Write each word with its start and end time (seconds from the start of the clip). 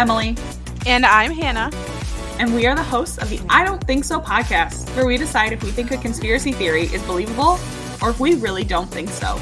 Emily, 0.00 0.34
And 0.86 1.04
I'm 1.04 1.30
Hannah. 1.30 1.70
and 2.38 2.54
we 2.54 2.66
are 2.66 2.74
the 2.74 2.82
hosts 2.82 3.18
of 3.18 3.28
the 3.28 3.38
I 3.50 3.66
Don't 3.66 3.84
Think 3.86 4.02
So 4.02 4.18
podcast, 4.18 4.88
where 4.96 5.04
we 5.04 5.18
decide 5.18 5.52
if 5.52 5.62
we 5.62 5.70
think 5.70 5.90
a 5.90 5.98
conspiracy 5.98 6.52
theory 6.52 6.84
is 6.84 7.02
believable 7.02 7.58
or 8.00 8.08
if 8.08 8.18
we 8.18 8.34
really 8.36 8.64
don't 8.64 8.88
think 8.90 9.10
so. 9.10 9.38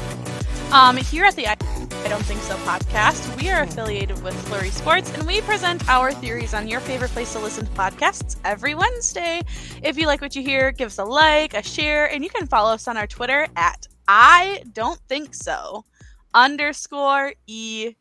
Um, 0.73 0.97
here 0.97 1.23
at 1.23 1.37
the 1.37 1.47
I 1.47 1.55
I 2.03 2.07
Don't 2.09 2.25
Think 2.25 2.41
So 2.41 2.55
podcast, 2.57 3.41
we 3.41 3.49
are 3.49 3.63
affiliated 3.63 4.21
with 4.21 4.33
Flurry 4.49 4.69
Sports 4.69 5.13
and 5.13 5.25
we 5.25 5.39
present 5.41 5.87
our 5.87 6.11
theories 6.11 6.53
on 6.53 6.67
your 6.67 6.81
favorite 6.81 7.11
place 7.11 7.31
to 7.33 7.39
listen 7.39 7.65
to 7.65 7.71
podcasts 7.71 8.35
every 8.43 8.75
Wednesday. 8.75 9.41
If 9.81 9.97
you 9.97 10.07
like 10.07 10.19
what 10.19 10.35
you 10.35 10.41
hear, 10.43 10.73
give 10.73 10.87
us 10.87 10.97
a 10.97 11.05
like, 11.05 11.53
a 11.53 11.63
share, 11.63 12.11
and 12.11 12.21
you 12.21 12.29
can 12.29 12.47
follow 12.47 12.73
us 12.73 12.85
on 12.89 12.97
our 12.97 13.07
Twitter 13.07 13.47
at 13.55 13.87
I 14.09 14.61
Don't 14.73 14.99
Think 15.07 15.33
So 15.33 15.85
underscore 16.33 17.33
E 17.47 17.93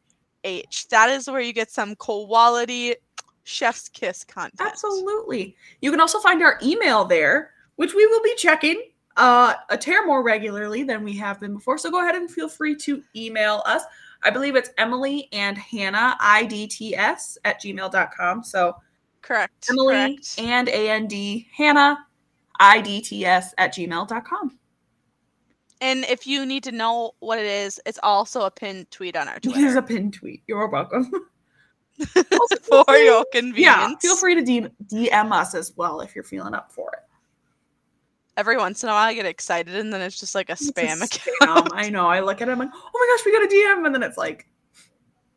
H. 0.45 0.89
That 0.89 1.11
is 1.11 1.29
where 1.29 1.41
you 1.41 1.53
get 1.53 1.71
some 1.71 1.95
quality 1.97 2.97
chef's 3.45 3.89
kiss 3.89 4.25
content. 4.25 4.61
Absolutely. 4.61 5.57
You 5.81 5.91
can 5.91 6.01
also 6.01 6.21
find 6.21 6.43
our 6.43 6.59
email 6.63 7.05
there, 7.05 7.53
which 7.77 7.95
we 7.95 8.07
will 8.07 8.23
be 8.23 8.35
checking 8.37 8.91
uh, 9.17 9.55
a 9.71 9.77
tear 9.77 10.07
more 10.07 10.23
regularly 10.23 10.83
than 10.85 11.03
we 11.03 11.17
have 11.17 11.41
been 11.41 11.55
before. 11.55 11.79
So 11.79 11.91
go 11.91 12.03
ahead 12.03 12.15
and 12.15 12.31
feel 12.31 12.49
free 12.49 12.77
to 12.77 13.03
email 13.17 13.63
us. 13.67 13.83
I 14.23 14.31
believe 14.31 14.57
it's 14.57 14.71
Emily 14.79 15.29
and 15.33 15.57
Hannah, 15.57 16.17
IDTS 16.21 17.39
at 17.45 17.61
gmail.com. 17.61 18.45
So 18.45 18.77
Correct. 19.23 19.67
Emily 19.71 20.17
correct. 20.17 20.35
and 20.39 20.69
AND, 20.69 21.45
Hannah, 21.57 22.07
IDTS 22.61 23.51
at 23.59 23.75
gmail.com. 23.75 24.59
And 25.81 26.05
if 26.07 26.27
you 26.27 26.45
need 26.45 26.65
to 26.65 26.73
know 26.73 27.13
what 27.21 27.39
it 27.39 27.47
is, 27.47 27.81
it's 27.87 28.01
also 28.03 28.43
a 28.43 28.51
pinned 28.51 28.91
tweet 28.91 29.17
on 29.17 29.29
our 29.29 29.39
Twitter. 29.39 29.59
It 29.61 29.65
is 29.65 29.77
a 29.77 29.83
pinned 29.83 30.15
tweet. 30.15 30.43
You're 30.47 30.67
welcome. 30.69 31.11
for 32.63 32.97
your 32.97 33.25
convenience. 33.33 33.57
Yeah, 33.59 33.95
feel 34.01 34.17
free 34.17 34.35
to 34.37 34.43
D- 34.43 34.67
DM 34.91 35.33
us 35.33 35.55
as 35.55 35.73
well 35.77 36.01
if 36.01 36.15
you're 36.15 36.25
feeling 36.25 36.55
up 36.55 36.73
for 36.73 36.91
it. 36.93 37.01
Every 38.37 38.57
once 38.57 38.85
in 38.85 38.89
a 38.89 38.93
while, 38.93 39.09
I 39.09 39.15
get 39.15 39.27
excited, 39.27 39.75
and 39.75 39.93
then 39.93 40.01
it's 40.01 40.19
just 40.21 40.35
like 40.35 40.49
a 40.49 40.53
It's 40.53 40.69
a 40.69 40.73
spam 40.73 41.03
spam. 41.03 41.27
account. 41.43 41.71
I 41.75 41.91
know. 41.91 42.07
I 42.07 42.21
look 42.21 42.41
at 42.41 42.49
it, 42.49 42.53
I'm 42.53 42.59
like, 42.59 42.71
oh 42.73 42.91
my 42.95 43.17
gosh, 43.17 43.27
we 43.27 43.33
got 43.33 43.43
a 43.43 43.49
DM. 43.81 43.87
And 43.87 43.95
then 43.95 44.03
it's 44.05 44.17
like, 44.17 44.47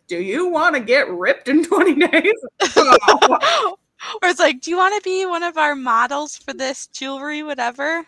do 0.07 0.21
you 0.21 0.49
want 0.49 0.75
to 0.75 0.81
get 0.81 1.09
ripped 1.09 1.47
in 1.47 1.63
20 1.63 1.95
days? 1.95 2.33
Oh, 2.75 3.75
or 4.21 4.29
it's 4.29 4.39
like, 4.39 4.61
do 4.61 4.69
you 4.69 4.77
want 4.77 4.93
to 4.95 5.01
be 5.03 5.25
one 5.25 5.41
of 5.41 5.57
our 5.57 5.75
models 5.75 6.37
for 6.37 6.53
this 6.53 6.85
jewelry, 6.87 7.41
whatever? 7.41 8.05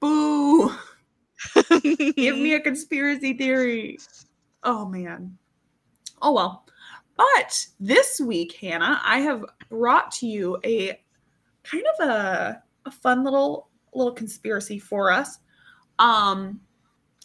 Boo. 0.00 0.72
Give 1.82 2.36
me 2.36 2.54
a 2.54 2.60
conspiracy 2.68 3.34
theory. 3.34 3.98
Oh 4.62 4.86
man. 4.86 5.36
Oh 6.22 6.32
well. 6.32 6.66
But 7.16 7.66
this 7.78 8.20
week, 8.20 8.56
Hannah, 8.56 9.00
I 9.04 9.18
have 9.20 9.44
brought 9.68 10.10
to 10.12 10.26
you 10.26 10.58
a 10.64 10.98
kind 11.64 11.84
of 11.98 12.08
a, 12.08 12.62
a 12.86 12.90
fun 12.90 13.24
little 13.24 13.68
little 13.94 14.12
conspiracy 14.12 14.78
for 14.78 15.12
us. 15.12 15.38
Um 15.98 16.60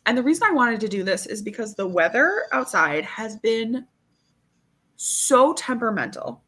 and 0.05 0.17
the 0.17 0.23
reason 0.23 0.47
I 0.47 0.53
wanted 0.53 0.79
to 0.81 0.87
do 0.87 1.03
this 1.03 1.25
is 1.25 1.41
because 1.41 1.73
the 1.73 1.87
weather 1.87 2.43
outside 2.51 3.03
has 3.05 3.37
been 3.37 3.87
so 4.97 5.53
temperamental. 5.53 6.43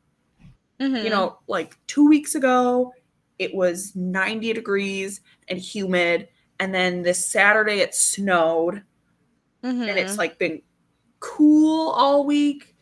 Mhm. 0.80 1.04
You 1.04 1.10
know, 1.10 1.40
like 1.48 1.76
2 1.88 2.08
weeks 2.08 2.36
ago 2.36 2.94
it 3.40 3.54
was 3.54 3.96
90 3.96 4.54
degrees 4.54 5.22
and 5.48 5.60
humid 5.60 6.28
and 6.60 6.74
then 6.74 7.02
this 7.04 7.26
Saturday 7.26 7.80
it 7.80 7.94
snowed 7.96 8.84
Mhm. 9.64 9.90
and 9.90 9.98
it's 10.00 10.18
like 10.18 10.38
been 10.38 10.62
cool 11.20 11.90
all 11.92 12.26
week 12.26 12.76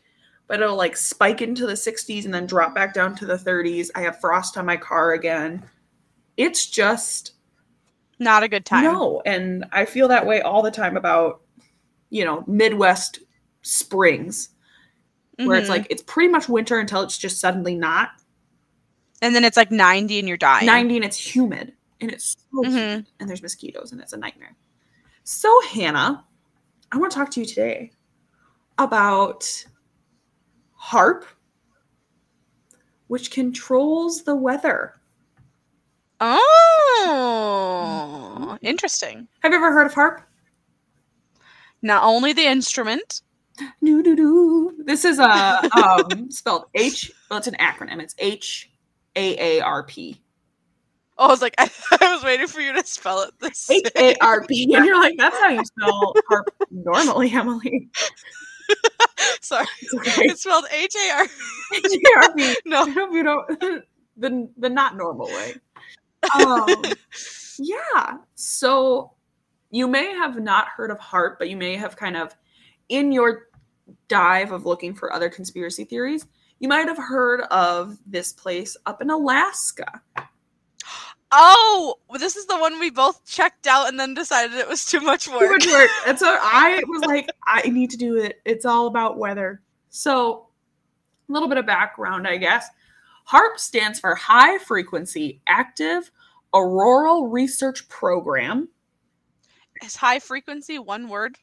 but 0.48 0.62
it'll 0.62 0.76
like 0.76 0.96
spike 0.98 1.42
into 1.42 1.66
the 1.66 1.74
60s 1.76 2.26
and 2.26 2.34
then 2.34 2.46
drop 2.46 2.76
back 2.76 2.94
down 2.94 3.16
to 3.16 3.26
the 3.26 3.38
30s 3.38 3.90
i 3.96 4.02
have 4.02 4.20
frost 4.20 4.58
on 4.58 4.66
my 4.66 4.76
car 4.76 5.14
again 5.14 5.64
it's 6.36 6.68
just 6.68 7.32
not 8.20 8.44
a 8.44 8.48
good 8.50 8.66
time. 8.66 8.84
no 8.84 9.22
and 9.26 9.64
i 9.72 9.86
feel 9.86 10.10
that 10.10 10.26
way 10.26 10.42
all 10.42 10.62
the 10.62 10.70
time 10.70 10.98
about 10.98 11.42
you 12.10 12.26
know 12.26 12.44
midwest 12.46 13.20
springs 13.62 14.50
where 15.38 15.58
it's 15.58 15.68
Mhm. 15.68 15.72
like 15.72 15.88
it's 15.90 16.04
pretty 16.04 16.28
much 16.30 16.50
winter 16.50 16.78
until 16.78 17.02
it's 17.02 17.18
just 17.18 17.40
suddenly 17.40 17.74
not 17.76 18.10
and 19.22 19.34
then 19.34 19.46
it's 19.46 19.58
like 19.58 19.72
90 19.72 20.20
and 20.20 20.28
you're 20.28 20.36
dying. 20.38 20.66
90 20.66 20.98
and 20.98 21.06
it's 21.06 21.18
humid 21.36 21.72
and 22.02 22.12
it's 22.12 22.36
so 22.52 22.62
Mhm. 22.64 22.72
humid 22.72 23.08
and 23.20 23.30
there's 23.30 23.42
mosquitoes 23.42 23.92
and 23.92 24.02
it's 24.02 24.14
a 24.14 24.18
nightmare 24.18 24.56
so 25.24 25.62
hannah 25.70 26.26
i 26.92 26.98
want 26.98 27.12
to 27.12 27.18
talk 27.18 27.30
to 27.32 27.40
you 27.40 27.46
today 27.46 27.92
about 28.78 29.44
HAARP 30.78 31.26
which 33.08 33.32
controls 33.32 34.24
the 34.24 34.36
weather 34.36 34.96
Oh, 37.08 38.58
interesting. 38.62 39.28
have 39.42 39.52
you 39.52 39.58
ever 39.58 39.72
heard 39.74 39.86
of 39.88 39.94
HAARP 39.94 40.22
Not 41.82 42.04
only 42.04 42.34
the 42.34 42.46
instrument. 42.46 43.22
Doo 43.84 44.02
doo 44.04 44.16
doo. 44.16 44.74
This 44.86 45.06
is 45.06 45.20
a 45.20 45.62
um, 45.78 46.30
spelled 46.32 46.66
H. 46.74 47.12
Well, 47.30 47.38
it's 47.38 47.48
an 47.48 47.56
acronym. 47.60 48.02
It's 48.02 48.16
H 48.18 48.72
A 49.16 49.60
A 49.60 49.62
R 49.62 49.84
P. 49.84 50.22
Oh, 51.18 51.28
I 51.28 51.30
was 51.30 51.42
like, 51.42 51.56
I, 51.58 51.70
was 52.02 52.24
waiting 52.24 52.48
for 52.48 52.62
you 52.62 52.74
to 52.74 52.86
spell 52.86 53.22
it 53.22 53.32
this. 53.40 53.70
H 53.70 53.88
A 53.96 54.16
R 54.22 54.46
P. 54.46 54.74
And 54.76 54.86
you're 54.86 55.00
like, 55.00 55.16
that's 55.18 55.38
how 55.38 55.50
you 55.50 55.64
spell 55.64 56.14
harp 56.30 56.50
normally, 56.72 57.32
Emily. 57.32 57.90
Sorry, 59.42 59.68
It's 59.82 59.94
okay. 59.94 60.24
it's 60.26 60.42
spelled 60.44 60.66
H 60.72 60.96
A 60.96 61.14
R. 61.18 61.24
H 61.76 61.86
A 61.86 62.18
R 62.18 62.36
P. 62.36 62.56
No, 62.66 62.82
I 62.84 62.90
hope 62.90 63.14
you 63.14 63.24
don't 63.24 63.60
the 64.18 64.50
the 64.58 64.70
not 64.70 64.98
normal 64.98 65.28
way. 65.28 65.54
Um, 66.40 66.68
yeah. 67.60 68.18
So 68.36 69.12
you 69.72 69.88
may 69.88 70.12
have 70.14 70.40
not 70.40 70.68
heard 70.70 70.90
of 70.90 71.00
HAARP, 71.00 71.38
but 71.38 71.50
you 71.50 71.58
may 71.58 71.76
have 71.76 71.96
kind 71.96 72.18
of 72.18 72.36
in 72.90 73.12
your 73.12 73.48
dive 74.08 74.52
of 74.52 74.66
looking 74.66 74.94
for 74.94 75.14
other 75.14 75.30
conspiracy 75.30 75.84
theories, 75.84 76.26
you 76.60 76.68
might 76.68 76.88
have 76.88 76.98
heard 76.98 77.42
of 77.52 77.98
this 78.06 78.34
place 78.34 78.78
up 78.86 79.02
in 79.02 79.10
Alaska. 79.10 80.02
Oh, 81.38 81.96
this 82.18 82.38
is 82.38 82.46
the 82.46 82.58
one 82.58 82.80
we 82.80 82.90
both 82.90 83.26
checked 83.26 83.68
out 83.68 83.90
and 83.90 84.00
then 84.00 84.14
decided 84.14 84.58
it 84.58 84.70
was 84.70 84.86
too 84.86 85.02
much 85.02 85.28
work. 85.28 85.42
Too 85.42 85.50
much 85.50 85.68
work. 85.68 85.90
And 86.08 86.18
so 86.18 86.38
I 86.42 86.82
was 86.88 87.02
like, 87.04 87.28
I 87.46 87.62
need 87.64 87.90
to 87.92 87.98
do 87.98 88.16
it. 88.16 88.42
It's 88.46 88.66
all 88.66 88.88
about 88.88 89.18
weather. 89.18 89.62
So, 89.90 90.48
a 91.30 91.34
little 91.34 91.50
bit 91.50 91.58
of 91.58 91.66
background, 91.66 92.28
I 92.28 92.38
guess. 92.38 92.68
HAARP 93.30 93.58
stands 93.58 94.00
for 94.00 94.16
high 94.16 94.58
frequency 94.60 95.42
active 95.48 96.10
Auroral 96.54 97.28
Research 97.28 97.88
Program. 97.90 98.70
Is 99.84 99.96
high 99.96 100.20
frequency 100.20 100.80
one 100.80 101.10
word? 101.10 101.38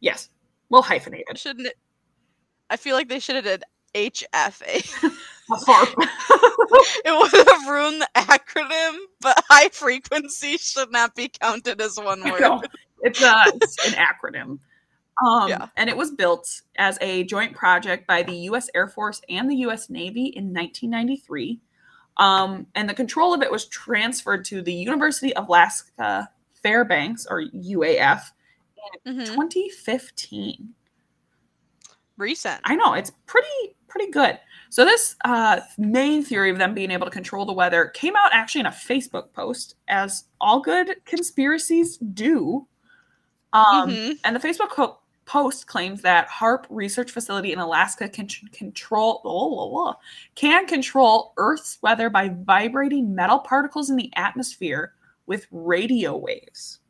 Yes, 0.00 0.30
well 0.70 0.82
hyphenated. 0.82 1.38
Shouldn't 1.38 1.68
it? 1.68 1.76
I 2.68 2.76
feel 2.76 2.96
like 2.96 3.08
they 3.08 3.20
should 3.20 3.36
have 3.36 3.44
did 3.44 3.62
HFA. 3.96 5.12
It 7.04 7.16
would 7.16 7.48
have 7.48 7.68
ruined 7.68 8.02
the 8.02 8.08
acronym, 8.16 8.98
but 9.20 9.42
high 9.48 9.68
frequency 9.68 10.56
should 10.56 10.90
not 10.90 11.14
be 11.14 11.28
counted 11.28 11.80
as 11.80 11.96
one 11.96 12.20
word. 12.28 12.40
No, 12.40 12.62
it's, 13.02 13.22
a, 13.22 13.42
it's 13.46 13.86
an 13.86 13.94
acronym. 13.94 14.58
Um, 15.24 15.48
Yeah. 15.48 15.68
And 15.76 15.88
it 15.88 15.96
was 15.96 16.10
built 16.10 16.62
as 16.78 16.98
a 17.00 17.22
joint 17.24 17.54
project 17.54 18.06
by 18.08 18.22
the 18.24 18.34
U.S. 18.50 18.68
Air 18.74 18.88
Force 18.88 19.20
and 19.28 19.48
the 19.48 19.54
U.S. 19.58 19.88
Navy 19.88 20.26
in 20.26 20.52
1993. 20.52 21.60
Um, 22.16 22.66
and 22.74 22.88
the 22.88 22.94
control 22.94 23.32
of 23.32 23.42
it 23.42 23.50
was 23.52 23.66
transferred 23.66 24.44
to 24.46 24.62
the 24.62 24.72
University 24.74 25.34
of 25.36 25.46
Alaska 25.48 26.28
Fairbanks, 26.62 27.26
or 27.30 27.42
UAF, 27.54 28.22
in 29.04 29.18
Mhm. 29.18 29.26
2015. 29.26 30.74
Recent. 32.16 32.60
I 32.64 32.74
know 32.74 32.94
it's 32.94 33.12
pretty 33.26 33.75
pretty 33.96 34.12
good. 34.12 34.38
So 34.68 34.84
this 34.84 35.16
uh, 35.24 35.60
main 35.78 36.22
theory 36.22 36.50
of 36.50 36.58
them 36.58 36.74
being 36.74 36.90
able 36.90 37.06
to 37.06 37.10
control 37.10 37.46
the 37.46 37.52
weather 37.52 37.86
came 37.86 38.14
out 38.16 38.30
actually 38.32 38.60
in 38.60 38.66
a 38.66 38.70
Facebook 38.70 39.32
post, 39.32 39.76
as 39.88 40.24
all 40.40 40.60
good 40.60 40.96
conspiracies 41.04 41.96
do. 41.96 42.66
Um, 43.52 43.90
Mhm. 43.90 44.18
And 44.24 44.36
the 44.36 44.40
Facebook 44.40 44.70
co- 44.70 44.98
post 45.24 45.66
claims 45.66 46.02
that 46.02 46.28
HAARP 46.28 46.66
Research 46.68 47.10
Facility 47.10 47.52
in 47.52 47.58
Alaska 47.58 48.08
can 48.08 48.28
control 48.52 49.22
oh, 49.24 49.58
oh, 49.58 49.88
oh, 49.88 49.94
can 50.34 50.66
control 50.66 51.32
Earth's 51.38 51.78
weather 51.80 52.10
by 52.10 52.28
vibrating 52.28 53.14
metal 53.14 53.38
particles 53.38 53.88
in 53.88 53.96
the 53.96 54.12
atmosphere 54.14 54.92
with 55.26 55.46
radio 55.50 56.16
waves. 56.16 56.80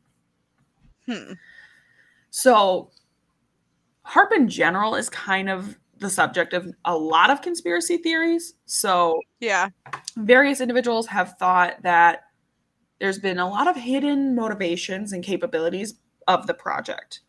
Hmm. 1.05 1.33
So, 2.31 2.91
HAARP 4.05 4.33
in 4.33 4.49
general 4.49 4.95
is 4.95 5.09
kind 5.09 5.49
of 5.49 5.77
the 5.99 6.09
subject 6.09 6.53
of 6.53 6.71
a 6.85 6.95
lot 6.97 7.29
of 7.29 7.41
conspiracy 7.41 7.97
theories. 7.97 8.53
So, 8.65 9.19
Yeah. 9.39 9.69
various 10.15 10.61
individuals 10.61 11.07
have 11.07 11.37
thought 11.37 11.81
that 11.83 12.23
there's 12.99 13.19
been 13.19 13.39
a 13.39 13.49
lot 13.49 13.67
of 13.67 13.75
hidden 13.75 14.35
motivations 14.35 15.13
and 15.13 15.23
capabilities 15.23 15.95
of 16.27 16.47
the 16.47 16.53
project. 16.53 17.21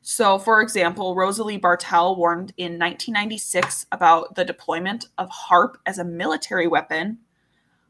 So, 0.00 0.38
for 0.38 0.62
example, 0.62 1.14
Rosalie 1.16 1.58
Bertell 1.58 2.16
warned 2.16 2.52
in 2.56 2.78
1996 2.78 3.86
about 3.92 4.36
the 4.36 4.44
deployment 4.44 5.06
of 5.18 5.28
HAARP 5.28 5.76
as 5.86 5.98
a 5.98 6.04
military 6.04 6.66
weapon. 6.66 7.18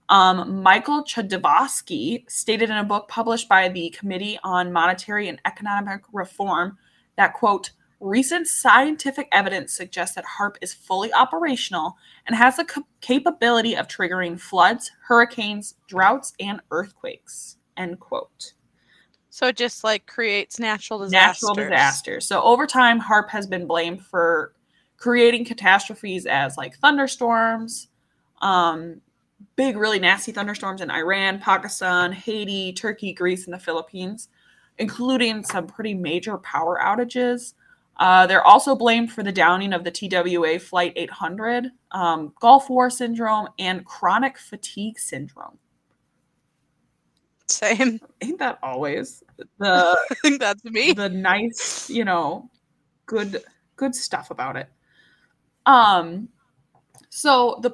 Um, 0.08 0.62
Michael 0.62 1.04
Chossudovsky 1.04 2.28
stated 2.30 2.70
in 2.70 2.76
a 2.76 2.84
book 2.84 3.08
published 3.08 3.48
by 3.48 3.69
the 3.69 3.90
Committee 3.90 4.38
on 4.42 4.72
Monetary 4.72 5.28
and 5.28 5.40
Economic 5.44 6.00
Reform 6.12 6.78
that, 7.16 7.34
quote, 7.34 7.72
recent 8.00 8.46
scientific 8.46 9.28
evidence 9.32 9.72
suggests 9.72 10.14
that 10.14 10.24
HAARP 10.38 10.56
is 10.60 10.72
fully 10.72 11.12
operational 11.12 11.96
and 12.26 12.36
has 12.36 12.56
the 12.56 12.64
cap- 12.64 12.84
capability 13.00 13.74
of 13.76 13.88
triggering 13.88 14.38
floods, 14.38 14.90
hurricanes, 15.06 15.74
droughts, 15.88 16.32
and 16.38 16.60
earthquakes, 16.70 17.56
end 17.76 17.98
quote. 18.00 18.52
So 19.30 19.46
it 19.48 19.56
just 19.56 19.84
like 19.84 20.06
creates 20.06 20.58
natural 20.58 21.00
disasters. 21.00 21.48
Natural 21.48 21.68
disasters. 21.68 22.26
So 22.26 22.42
over 22.42 22.66
time, 22.66 23.00
HAARP 23.00 23.30
has 23.30 23.46
been 23.46 23.66
blamed 23.66 24.02
for 24.04 24.52
creating 24.96 25.44
catastrophes 25.44 26.26
as 26.26 26.56
like 26.56 26.76
thunderstorms, 26.78 27.88
um, 28.42 29.00
big, 29.56 29.76
really 29.76 29.98
nasty 29.98 30.32
thunderstorms 30.32 30.80
in 30.80 30.90
Iran, 30.90 31.38
Pakistan, 31.38 32.12
Haiti, 32.12 32.72
Turkey, 32.72 33.12
Greece, 33.12 33.44
and 33.44 33.54
the 33.54 33.58
Philippines, 33.58 34.28
including 34.78 35.44
some 35.44 35.66
pretty 35.66 35.94
major 35.94 36.38
power 36.38 36.80
outages. 36.82 37.54
Uh, 37.98 38.26
they're 38.26 38.46
also 38.46 38.76
blamed 38.76 39.10
for 39.12 39.22
the 39.22 39.32
downing 39.32 39.72
of 39.72 39.82
the 39.82 39.90
TWA 39.90 40.58
Flight 40.58 40.92
800, 40.94 41.70
um, 41.90 42.32
Gulf 42.40 42.70
War 42.70 42.90
syndrome, 42.90 43.48
and 43.58 43.84
chronic 43.84 44.38
fatigue 44.38 44.98
syndrome. 44.98 45.58
Same. 47.48 47.98
Ain't 48.20 48.38
that 48.38 48.58
always 48.62 49.22
the 49.58 49.98
I 50.10 50.14
think 50.22 50.40
that's 50.40 50.64
me. 50.64 50.92
the 50.92 51.08
nice, 51.08 51.88
you 51.90 52.04
know, 52.04 52.50
good 53.06 53.42
good 53.76 53.94
stuff 53.94 54.30
about 54.30 54.56
it. 54.56 54.68
Um 55.66 56.28
so 57.08 57.58
the 57.62 57.72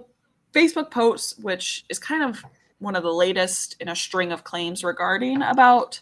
Facebook 0.53 0.91
post 0.91 1.43
which 1.43 1.85
is 1.89 1.99
kind 1.99 2.23
of 2.23 2.45
one 2.79 2.95
of 2.95 3.03
the 3.03 3.13
latest 3.13 3.77
in 3.81 3.89
a 3.89 3.97
string 3.97 4.31
of 4.31 4.45
claims 4.45 4.85
regarding 4.85 5.43
about 5.43 6.01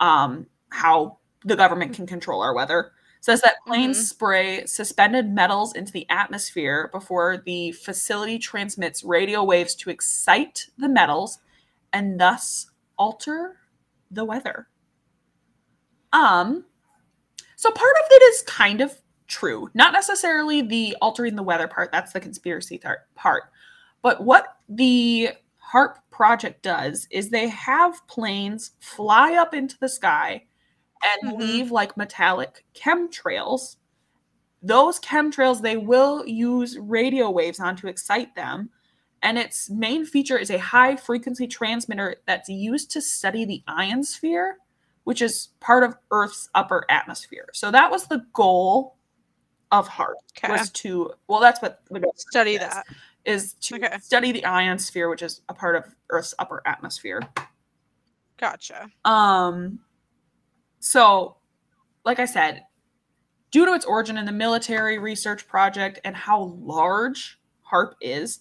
um 0.00 0.46
how 0.70 1.18
the 1.44 1.56
government 1.56 1.94
can 1.94 2.06
control 2.06 2.42
our 2.42 2.54
weather 2.54 2.92
says 3.22 3.42
that 3.42 3.56
planes 3.66 3.98
Mhm. 3.98 4.08
spray 4.08 4.66
suspended 4.66 5.28
metals 5.30 5.74
into 5.74 5.92
the 5.92 6.08
atmosphere 6.08 6.88
before 6.90 7.36
the 7.44 7.72
facility 7.72 8.38
transmits 8.38 9.04
radio 9.04 9.44
waves 9.44 9.74
to 9.76 9.90
excite 9.90 10.68
the 10.78 10.88
metals 10.88 11.38
and 11.92 12.18
thus 12.18 12.70
alter 12.98 13.58
the 14.10 14.24
weather. 14.24 14.68
Um, 16.12 16.64
so 17.56 17.70
part 17.70 17.94
of 18.04 18.10
it 18.10 18.22
is 18.22 18.42
kind 18.42 18.80
of 18.80 19.00
true, 19.28 19.70
not 19.74 19.92
necessarily 19.92 20.62
the 20.62 20.96
altering 21.00 21.36
the 21.36 21.42
weather 21.42 21.68
part. 21.68 21.92
That's 21.92 22.12
the 22.12 22.20
conspiracy 22.20 22.78
tar- 22.78 23.06
part. 23.14 23.44
But 24.02 24.24
what 24.24 24.56
the 24.68 25.30
HAARP 25.72 25.98
project 26.10 26.62
does 26.62 27.06
is 27.10 27.28
they 27.28 27.48
have 27.48 28.04
planes 28.08 28.72
fly 28.80 29.34
up 29.34 29.54
into 29.54 29.78
the 29.78 29.88
sky 29.88 30.46
and 31.02 31.32
Mhm. 31.32 31.38
leave 31.38 31.70
like 31.70 31.96
metallic 31.96 32.64
chemtrails. 32.74 33.76
Those 34.62 35.00
chemtrails, 35.00 35.62
they 35.62 35.76
will 35.76 36.26
use 36.26 36.78
radio 36.78 37.30
waves 37.30 37.60
on 37.60 37.76
to 37.76 37.88
excite 37.88 38.34
them. 38.34 38.70
And 39.22 39.38
its 39.38 39.68
main 39.70 40.04
feature 40.06 40.38
is 40.38 40.50
a 40.50 40.58
high 40.58 40.96
frequency 40.96 41.46
transmitter 41.46 42.16
that's 42.26 42.48
used 42.48 42.90
to 42.92 43.02
study 43.02 43.44
the 43.44 43.62
ionosphere, 43.68 44.58
which 45.04 45.20
is 45.22 45.48
part 45.60 45.82
of 45.84 45.96
Earth's 46.10 46.48
upper 46.54 46.84
atmosphere. 46.90 47.48
So 47.52 47.70
that 47.70 47.90
was 47.90 48.06
the 48.06 48.24
goal 48.32 48.96
of 49.72 49.88
HAARP 49.88 50.14
Okay. 50.36 50.50
was 50.52 50.70
to 50.70 51.12
well, 51.28 51.40
that's 51.40 51.60
what 51.62 51.82
the 51.90 52.12
Study 52.16 52.54
is, 52.54 52.60
that. 52.60 52.86
is 53.24 53.52
to 53.60 53.76
Okay. 53.76 53.98
study 53.98 54.32
the 54.32 54.44
ionosphere, 54.44 55.08
which 55.08 55.22
is 55.22 55.42
a 55.48 55.54
part 55.54 55.76
of 55.76 55.94
Earth's 56.10 56.34
upper 56.38 56.62
atmosphere. 56.66 57.20
Gotcha. 58.38 58.90
Um, 59.04 59.78
so, 60.80 61.36
like 62.04 62.18
I 62.18 62.24
said, 62.24 62.64
due 63.50 63.66
to 63.66 63.72
its 63.74 63.84
origin 63.84 64.16
in 64.18 64.24
the 64.24 64.32
military 64.32 64.98
research 64.98 65.46
project 65.46 66.00
and 66.04 66.16
how 66.16 66.54
large 66.60 67.38
HAARP 67.70 67.92
is, 68.00 68.40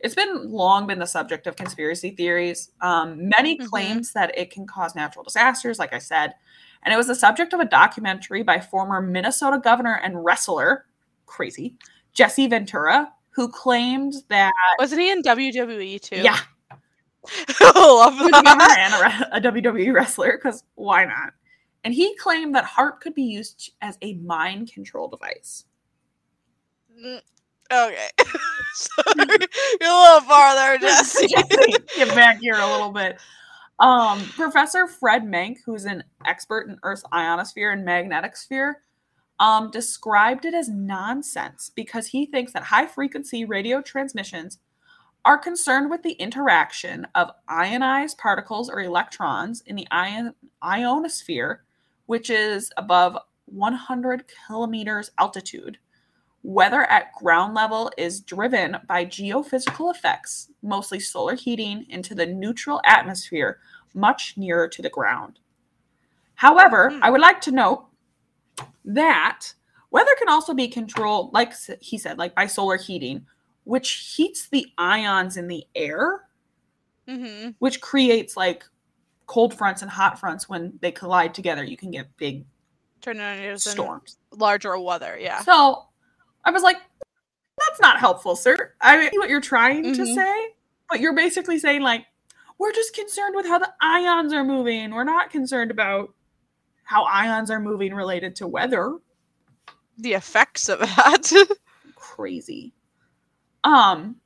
it's 0.00 0.14
been 0.14 0.50
long 0.50 0.86
been 0.86 0.98
the 0.98 1.06
subject 1.06 1.46
of 1.46 1.56
conspiracy 1.56 2.10
theories. 2.10 2.70
Um, 2.80 3.28
many 3.28 3.56
Mhm. 3.58 3.68
claims 3.68 4.12
that 4.14 4.36
it 4.36 4.50
can 4.50 4.66
cause 4.66 4.94
natural 4.94 5.22
disasters, 5.24 5.78
like 5.78 5.92
I 5.92 5.98
said, 5.98 6.34
and 6.82 6.92
it 6.92 6.96
was 6.96 7.06
the 7.06 7.14
subject 7.14 7.52
of 7.52 7.60
a 7.60 7.64
documentary 7.64 8.42
by 8.42 8.58
former 8.60 9.00
Minnesota 9.00 9.58
governor 9.62 10.00
and 10.02 10.24
wrestler, 10.24 10.86
crazy 11.26 11.76
Jesse 12.14 12.46
Ventura, 12.48 13.12
who 13.30 13.48
claimed 13.48 14.14
that 14.28 14.52
Wasn't 14.78 15.00
he 15.00 15.10
in 15.10 15.22
WWE 15.22 15.98
too? 16.00 16.16
yeah, 16.16 16.38
Love 17.74 18.14
he 18.14 18.24
was 18.24 18.28
a 18.28 18.30
governor 18.42 18.58
that. 18.58 19.28
and 19.30 19.32
a, 19.32 19.36
a 19.36 19.40
WWE 19.52 19.92
wrestler 19.94 20.32
because 20.36 20.64
why 20.74 21.04
not? 21.04 21.32
And 21.84 21.92
he 21.92 22.14
claimed 22.16 22.54
that 22.54 22.64
HAARP 22.64 23.00
could 23.00 23.14
be 23.14 23.22
used 23.24 23.72
as 23.80 23.98
a 24.02 24.14
mind 24.14 24.72
control 24.72 25.08
device. 25.08 25.64
Mm, 26.96 27.20
Okay. 27.72 28.08
Sorry. 28.74 29.38
You're 29.80 29.90
a 29.90 30.02
little 30.02 30.20
farther, 30.20 30.78
Jesse. 30.80 31.26
Get 31.96 32.14
back 32.14 32.38
here 32.38 32.54
a 32.56 32.70
little 32.70 32.90
bit. 32.90 33.18
Um, 33.78 34.20
Professor 34.36 34.86
Fred 34.86 35.24
Menk, 35.24 35.58
who's 35.64 35.86
an 35.86 36.04
expert 36.26 36.68
in 36.68 36.78
Earth's 36.82 37.04
ionosphere 37.12 37.72
and 37.72 37.84
magnetic 37.84 38.36
sphere, 38.36 38.82
um, 39.40 39.70
described 39.70 40.44
it 40.44 40.54
as 40.54 40.68
nonsense 40.68 41.70
because 41.74 42.06
he 42.06 42.26
thinks 42.26 42.52
that 42.52 42.62
high 42.62 42.86
frequency 42.86 43.44
radio 43.44 43.80
transmissions 43.80 44.58
are 45.24 45.38
concerned 45.38 45.90
with 45.90 46.02
the 46.02 46.12
interaction 46.12 47.06
of 47.14 47.30
ionized 47.48 48.18
particles 48.18 48.68
or 48.68 48.80
electrons 48.80 49.62
in 49.66 49.76
the 49.76 49.86
ion- 49.90 50.34
ionosphere, 50.62 51.64
which 52.06 52.30
is 52.30 52.70
above 52.76 53.16
100 53.46 54.24
kilometers 54.46 55.10
altitude. 55.18 55.78
Weather 56.44 56.82
at 56.90 57.12
ground 57.14 57.54
level 57.54 57.90
is 57.96 58.20
driven 58.20 58.76
by 58.88 59.04
geophysical 59.06 59.94
effects, 59.94 60.50
mostly 60.62 60.98
solar 60.98 61.34
heating, 61.34 61.86
into 61.88 62.14
the 62.14 62.26
neutral 62.26 62.80
atmosphere 62.84 63.58
much 63.94 64.34
nearer 64.36 64.66
to 64.68 64.82
the 64.82 64.90
ground. 64.90 65.38
However, 66.34 66.90
Hmm. 66.90 66.98
I 67.02 67.10
would 67.10 67.20
like 67.20 67.40
to 67.42 67.52
note 67.52 67.86
that 68.84 69.52
weather 69.90 70.10
can 70.18 70.28
also 70.28 70.54
be 70.54 70.66
controlled, 70.68 71.32
like 71.32 71.52
he 71.80 71.98
said, 71.98 72.18
like 72.18 72.34
by 72.34 72.46
solar 72.46 72.76
heating, 72.76 73.26
which 73.64 74.14
heats 74.16 74.48
the 74.48 74.66
ions 74.78 75.36
in 75.36 75.46
the 75.48 75.64
air. 75.74 76.24
Mm-hmm. 77.08 77.50
which 77.58 77.80
creates 77.80 78.36
like 78.36 78.64
cold 79.26 79.54
fronts 79.54 79.82
and 79.82 79.90
hot 79.90 80.18
fronts 80.18 80.48
when 80.48 80.78
they 80.80 80.92
collide 80.92 81.34
together. 81.34 81.64
You 81.64 81.76
can 81.76 81.90
get 81.90 82.16
big 82.16 82.44
Tornadoes 83.00 83.66
and 83.66 83.72
storms. 83.74 84.18
larger 84.32 84.78
weather. 84.78 85.16
Yeah. 85.20 85.40
So 85.40 85.86
I 86.44 86.50
was 86.50 86.62
like, 86.62 86.76
that's 87.58 87.80
not 87.80 87.98
helpful, 87.98 88.36
sir. 88.36 88.74
I 88.80 89.08
see 89.10 89.18
what 89.18 89.28
you're 89.28 89.40
trying 89.40 89.82
to 89.94 90.02
Mhm. 90.02 90.14
say, 90.14 90.48
but 90.88 91.00
you're 91.00 91.14
basically 91.14 91.58
saying, 91.58 91.82
like, 91.82 92.06
we're 92.58 92.72
just 92.72 92.94
concerned 92.94 93.34
with 93.36 93.46
how 93.46 93.58
the 93.58 93.72
ions 93.80 94.32
are 94.32 94.44
moving. 94.44 94.90
We're 94.92 95.04
not 95.04 95.30
concerned 95.30 95.70
about 95.70 96.12
how 96.84 97.04
ions 97.04 97.50
are 97.50 97.60
moving 97.60 97.94
related 97.94 98.36
to 98.36 98.46
weather. 98.46 98.98
The 99.98 100.14
effects 100.14 100.68
of 100.68 100.78
that. 100.96 101.32
Crazy. 101.96 102.72
Um, 103.64 104.16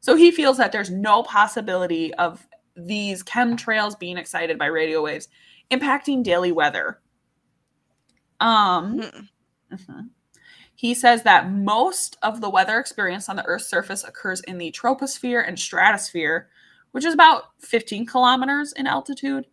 so 0.00 0.14
he 0.14 0.30
feels 0.30 0.58
that 0.58 0.72
there's 0.72 0.90
no 0.90 1.22
possibility 1.22 2.14
of 2.14 2.46
these 2.76 3.22
chemtrails 3.22 3.98
being 3.98 4.18
excited 4.18 4.58
by 4.58 4.66
radio 4.66 5.02
waves 5.02 5.28
impacting 5.70 6.22
daily 6.22 6.52
weather. 6.52 7.00
Um. 8.40 9.00
Mhm. 9.72 10.10
He 10.74 10.94
says 10.94 11.22
that 11.22 11.50
most 11.50 12.16
of 12.22 12.40
the 12.40 12.50
weather 12.50 12.78
experienced 12.78 13.30
on 13.30 13.36
the 13.36 13.44
Earth's 13.46 13.66
surface 13.66 14.04
occurs 14.04 14.40
in 14.42 14.58
the 14.58 14.72
troposphere 14.72 15.46
and 15.46 15.58
stratosphere, 15.58 16.50
which 16.92 17.04
is 17.04 17.14
about 17.14 17.44
15 17.60 18.06
kilometers 18.06 18.72
in 18.74 18.86
altitude, 18.86 19.46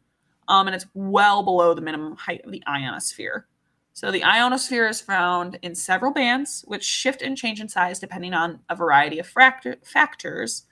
um, 0.49 0.67
and 0.67 0.75
it's 0.75 0.85
well 0.93 1.43
below 1.43 1.73
the 1.73 1.81
minimum 1.81 2.15
height 2.17 2.41
of 2.45 2.51
the 2.51 2.63
ionosphere. 2.67 3.47
So 3.93 4.11
the 4.11 4.23
ionosphere 4.23 4.87
is 4.87 5.01
found 5.01 5.59
in 5.61 5.75
several 5.75 6.11
bands, 6.11 6.63
which 6.67 6.83
shift 6.83 7.21
and 7.21 7.37
change 7.37 7.61
in 7.61 7.69
size 7.69 7.99
depending 7.99 8.33
on 8.33 8.59
a 8.69 8.75
variety 8.75 9.19
of 9.19 9.31
fractor- 9.31 9.85
factors. 9.85 10.65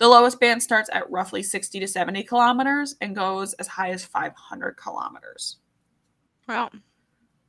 The 0.00 0.08
lowest 0.08 0.40
band 0.40 0.62
starts 0.62 0.88
at 0.94 1.10
roughly 1.10 1.42
60 1.42 1.78
to 1.78 1.86
70 1.86 2.22
kilometers 2.22 2.96
and 3.02 3.14
goes 3.14 3.52
as 3.54 3.66
high 3.66 3.90
as 3.90 4.02
500 4.02 4.78
kilometers. 4.78 5.58
Wow. 6.48 6.70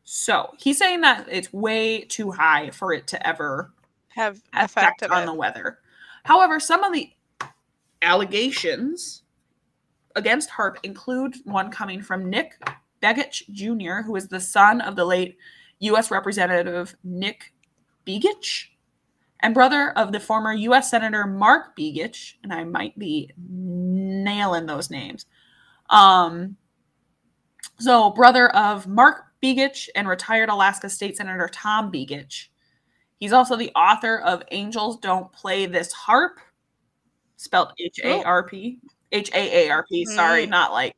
So 0.03 0.53
he's 0.59 0.77
saying 0.77 0.99
that 0.99 1.27
it's 1.31 1.53
way 1.53 2.01
too 2.01 2.29
high 2.29 2.69
for 2.71 2.91
it 2.91 3.07
to 3.07 3.25
ever 3.25 3.71
have 4.09 4.41
affected 4.51 5.11
on 5.11 5.23
it. 5.23 5.25
the 5.27 5.33
weather. 5.33 5.79
However, 6.25 6.59
some 6.59 6.83
of 6.83 6.91
the 6.91 7.09
allegations 8.01 9.23
against 10.17 10.49
HAARP 10.49 10.75
include 10.83 11.37
one 11.45 11.71
coming 11.71 12.01
from 12.01 12.29
Nick 12.29 12.61
Begich 13.01 13.49
Jr., 13.51 14.05
who 14.05 14.17
is 14.17 14.27
the 14.27 14.41
son 14.41 14.81
of 14.81 14.97
the 14.97 15.05
late 15.05 15.37
U.S. 15.79 16.11
Representative 16.11 16.97
Nick 17.05 17.53
Begich 18.05 18.70
and 19.41 19.53
brother 19.53 19.91
of 19.97 20.11
the 20.11 20.19
former 20.19 20.53
U.S. 20.53 20.91
Senator 20.91 21.25
Mark 21.25 21.75
Begich, 21.77 22.35
and 22.43 22.53
I 22.53 22.63
might 22.63 22.97
be 22.97 23.31
nailing 23.37 24.65
those 24.65 24.89
names. 24.89 25.25
Um, 25.89 26.57
so, 27.79 28.11
brother 28.11 28.49
of 28.55 28.87
Mark 28.87 29.23
Begich 29.43 29.89
and 29.95 30.07
retired 30.07 30.49
Alaska 30.49 30.89
State 30.89 31.17
Senator 31.17 31.49
Tom 31.51 31.91
Begich. 31.91 32.47
He's 33.19 33.33
also 33.33 33.55
the 33.55 33.71
author 33.75 34.17
of 34.19 34.43
Angels 34.51 34.97
Don't 34.99 35.31
Play 35.31 35.65
This 35.65 35.93
HAARP, 35.93 36.37
spelled 37.37 37.73
H 37.79 37.99
A 38.03 38.23
R 38.23 38.43
P. 38.47 38.79
H 39.11 39.29
A 39.33 39.67
A 39.67 39.69
R 39.71 39.85
P, 39.89 40.05
sorry, 40.05 40.45
Mm. 40.45 40.49
not 40.49 40.71
like, 40.71 40.95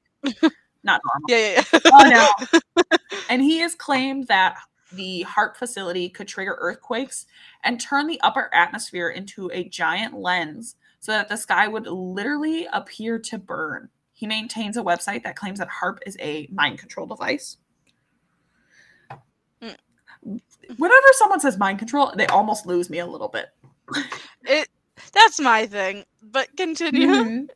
not 0.83 1.01
normal. 1.03 1.21
Yeah, 1.29 1.37
yeah, 1.37 1.63
yeah. 1.73 1.79
Oh, 1.91 2.31
no. 2.77 2.83
and 3.29 3.41
he 3.41 3.59
has 3.59 3.75
claimed 3.75 4.27
that 4.27 4.55
the 4.95 5.25
HAARP 5.27 5.57
facility 5.57 6.09
could 6.09 6.27
trigger 6.27 6.57
earthquakes 6.59 7.25
and 7.63 7.79
turn 7.79 8.07
the 8.07 8.21
upper 8.21 8.49
atmosphere 8.53 9.09
into 9.09 9.49
a 9.53 9.67
giant 9.69 10.13
lens 10.13 10.75
so 10.99 11.11
that 11.11 11.29
the 11.29 11.37
sky 11.37 11.67
would 11.67 11.87
literally 11.87 12.67
appear 12.71 13.19
to 13.19 13.37
burn. 13.37 13.89
He 14.13 14.27
maintains 14.27 14.77
a 14.77 14.83
website 14.83 15.23
that 15.23 15.35
claims 15.35 15.59
that 15.59 15.69
HAARP 15.69 15.97
is 16.05 16.15
a 16.19 16.47
mind 16.51 16.79
control 16.79 17.07
device. 17.07 17.57
Mm. 19.61 19.75
Whenever 20.77 21.07
someone 21.13 21.39
says 21.39 21.57
mind 21.57 21.79
control, 21.79 22.13
they 22.15 22.27
almost 22.27 22.65
lose 22.65 22.89
me 22.89 22.99
a 22.99 23.05
little 23.05 23.27
bit. 23.27 23.47
it 24.45 24.69
that's 25.11 25.39
my 25.39 25.65
thing. 25.65 26.05
But 26.21 26.55
continue. 26.55 27.07
Mhm. 27.07 27.49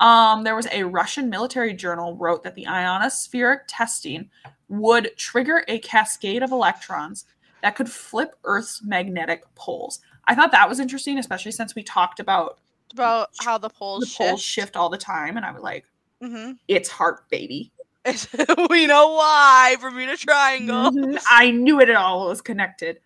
Um, 0.00 0.44
there 0.44 0.54
was 0.56 0.66
a 0.72 0.82
Russian 0.84 1.30
military 1.30 1.72
journal 1.72 2.16
wrote 2.16 2.42
that 2.44 2.54
the 2.54 2.64
ionospheric 2.66 3.60
testing 3.66 4.28
would 4.68 5.10
trigger 5.16 5.64
a 5.68 5.78
cascade 5.78 6.42
of 6.42 6.50
electrons 6.52 7.24
that 7.62 7.76
could 7.76 7.90
flip 7.90 8.34
Earth's 8.44 8.82
magnetic 8.84 9.42
poles. 9.54 10.00
I 10.26 10.34
thought 10.34 10.52
that 10.52 10.68
was 10.68 10.80
interesting, 10.80 11.18
especially 11.18 11.52
since 11.52 11.74
we 11.74 11.82
talked 11.82 12.20
about 12.20 12.58
About 12.92 13.30
how 13.38 13.56
the 13.58 13.70
poles 13.70 14.00
the 14.00 14.06
shift. 14.06 14.18
poles 14.18 14.42
shift 14.42 14.76
all 14.76 14.88
the 14.90 14.98
time, 14.98 15.36
and 15.36 15.46
I 15.46 15.52
was 15.52 15.62
like, 15.62 15.84
hmm 16.20 16.52
"It's 16.68 16.88
heart, 16.90 17.28
baby." 17.30 17.72
we 18.70 18.86
know 18.86 19.12
why. 19.12 19.76
Bermuda 19.80 20.16
Triangle. 20.16 20.90
Mhm. 20.92 21.18
I 21.28 21.50
knew 21.50 21.80
it 21.80 21.90
all 21.90 22.28
was 22.28 22.40
connected. 22.42 23.00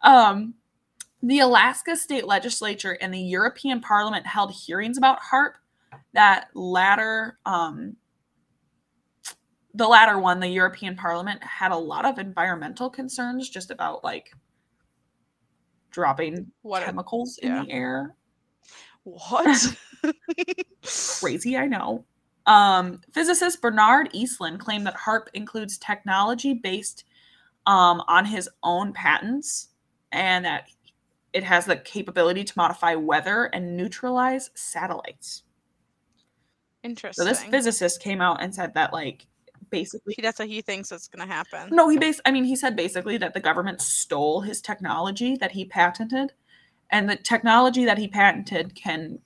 Um, 0.00 0.54
the 1.22 1.38
Alaska 1.40 1.94
state 1.94 2.26
legislature 2.26 2.98
and 3.00 3.14
the 3.14 3.20
European 3.20 3.80
Parliament 3.80 4.26
held 4.26 4.50
hearings 4.52 4.98
about 4.98 5.20
HAARP. 5.20 5.52
That 6.14 6.48
latter, 6.54 7.38
um, 7.46 7.96
the 9.74 9.88
latter 9.88 10.18
one, 10.18 10.40
the 10.40 10.48
European 10.48 10.96
Parliament 10.96 11.42
had 11.42 11.72
a 11.72 11.76
lot 11.76 12.04
of 12.04 12.18
environmental 12.18 12.90
concerns 12.90 13.48
just 13.48 13.70
about 13.70 14.04
like 14.04 14.30
dropping 15.90 16.50
What? 16.62 16.82
a- 16.82 16.86
chemicals 16.86 17.38
in 17.38 17.54
the 17.62 17.70
air. 17.70 18.16
what? 19.04 19.76
Crazy, 21.20 21.56
I 21.56 21.66
know. 21.66 22.04
Um, 22.46 23.00
physicist 23.12 23.62
Bernard 23.62 24.12
Eastlund 24.12 24.58
claimed 24.58 24.86
that 24.86 24.96
HAARP 24.96 25.28
includes 25.32 25.78
technology 25.78 26.54
based 26.54 27.04
um, 27.66 28.02
on 28.08 28.24
his 28.24 28.48
own 28.64 28.92
patents 28.92 29.68
and 30.10 30.44
that 30.44 30.64
it 31.32 31.44
has 31.44 31.64
the 31.64 31.76
capability 31.76 32.44
to 32.44 32.52
modify 32.56 32.94
weather 32.94 33.44
and 33.52 33.76
neutralize 33.76 34.50
satellites. 34.54 35.44
So 37.12 37.24
this 37.24 37.42
physicist 37.44 38.02
came 38.02 38.20
out 38.20 38.42
and 38.42 38.54
said 38.54 38.74
that, 38.74 38.92
like, 38.92 39.26
basically, 39.70 40.14
That's 40.20 40.38
what 40.38 40.48
he 40.48 40.60
thinks 40.62 40.90
is 40.92 41.08
going 41.08 41.26
to 41.26 41.32
happen. 41.32 41.74
no, 41.74 41.88
he 41.88 41.96
bas 41.98 42.20
I 42.26 42.30
mean, 42.30 42.44
he 42.44 42.56
said 42.56 42.76
basically 42.76 43.16
that 43.18 43.34
the 43.34 43.40
government 43.40 43.80
stole 43.80 44.40
his 44.40 44.60
technology 44.60 45.36
that 45.36 45.52
he 45.52 45.64
patented, 45.64 46.32
and 46.90 47.08
the 47.08 47.16
technology 47.16 47.84
that 47.84 47.98
he 47.98 48.08
patented 48.08 48.74
can 48.74 49.18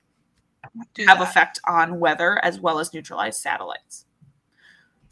Do 0.95 1.05
have 1.07 1.19
that. 1.19 1.29
effect 1.29 1.61
on 1.67 1.99
weather 1.99 2.39
as 2.45 2.61
well 2.61 2.79
as 2.79 2.93
neutralize 2.95 3.39
satellites. 3.39 4.05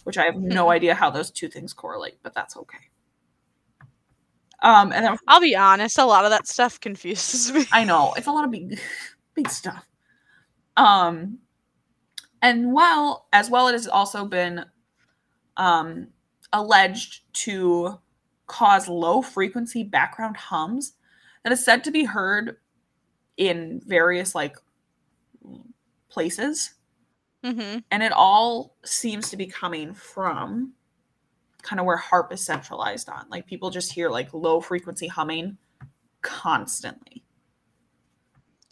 Which 0.05 0.19
I 0.19 0.25
have 0.27 0.37
no 0.37 0.71
idea 0.77 0.95
how 0.95 1.11
those 1.11 1.31
two 1.31 1.49
things 1.49 1.73
correlate, 1.73 2.19
but 2.23 2.35
that's 2.35 2.57
okay. 2.59 2.91
Um, 4.63 4.93
and 4.93 5.05
then 5.05 5.17
I'll 5.27 5.41
be 5.41 5.57
honest. 5.57 5.99
A 5.99 6.05
lot 6.05 6.25
of 6.25 6.31
that 6.31 6.47
stuff 6.47 6.79
confuses 6.81 7.53
me. 7.55 7.65
I 7.73 7.85
know 7.85 8.13
it's 8.17 8.27
a 8.27 8.33
lot 8.33 8.45
of 8.45 8.51
big, 8.51 8.79
big 9.35 9.49
stuff. 9.51 9.85
Um, 10.77 11.39
and 12.45 12.75
well, 12.75 13.27
as 13.33 13.49
well, 13.49 13.69
it 13.69 13.73
has 13.73 13.89
also 13.89 14.27
been 14.27 14.67
um, 15.57 16.09
alleged 16.53 17.23
to 17.33 17.99
cause 18.47 18.87
low 18.87 19.23
frequency 19.23 19.83
background 19.83 20.37
hums 20.37 20.93
that 21.43 21.53
is 21.55 21.65
said 21.65 21.83
to 21.85 21.91
be 21.91 22.05
heard 22.05 22.59
in 23.39 23.81
various 23.87 24.35
like 24.35 24.57
places. 26.11 26.75
Hmm 27.43 27.79
and 27.91 28.03
it 28.03 28.13
all 28.13 28.77
seems 28.85 29.31
to 29.31 29.37
be 29.39 29.47
coming 29.47 29.95
from 29.95 30.75
kind 31.63 31.81
of 31.81 31.87
where 31.87 31.99
HAARP 31.99 32.31
is 32.33 32.45
centralized 32.45 33.09
on. 33.09 33.25
Like 33.31 33.47
people 33.47 33.71
just 33.71 33.93
hear 33.93 34.11
like 34.11 34.35
low 34.35 34.61
frequency 34.61 35.07
humming 35.07 35.57
constantly 36.21 37.24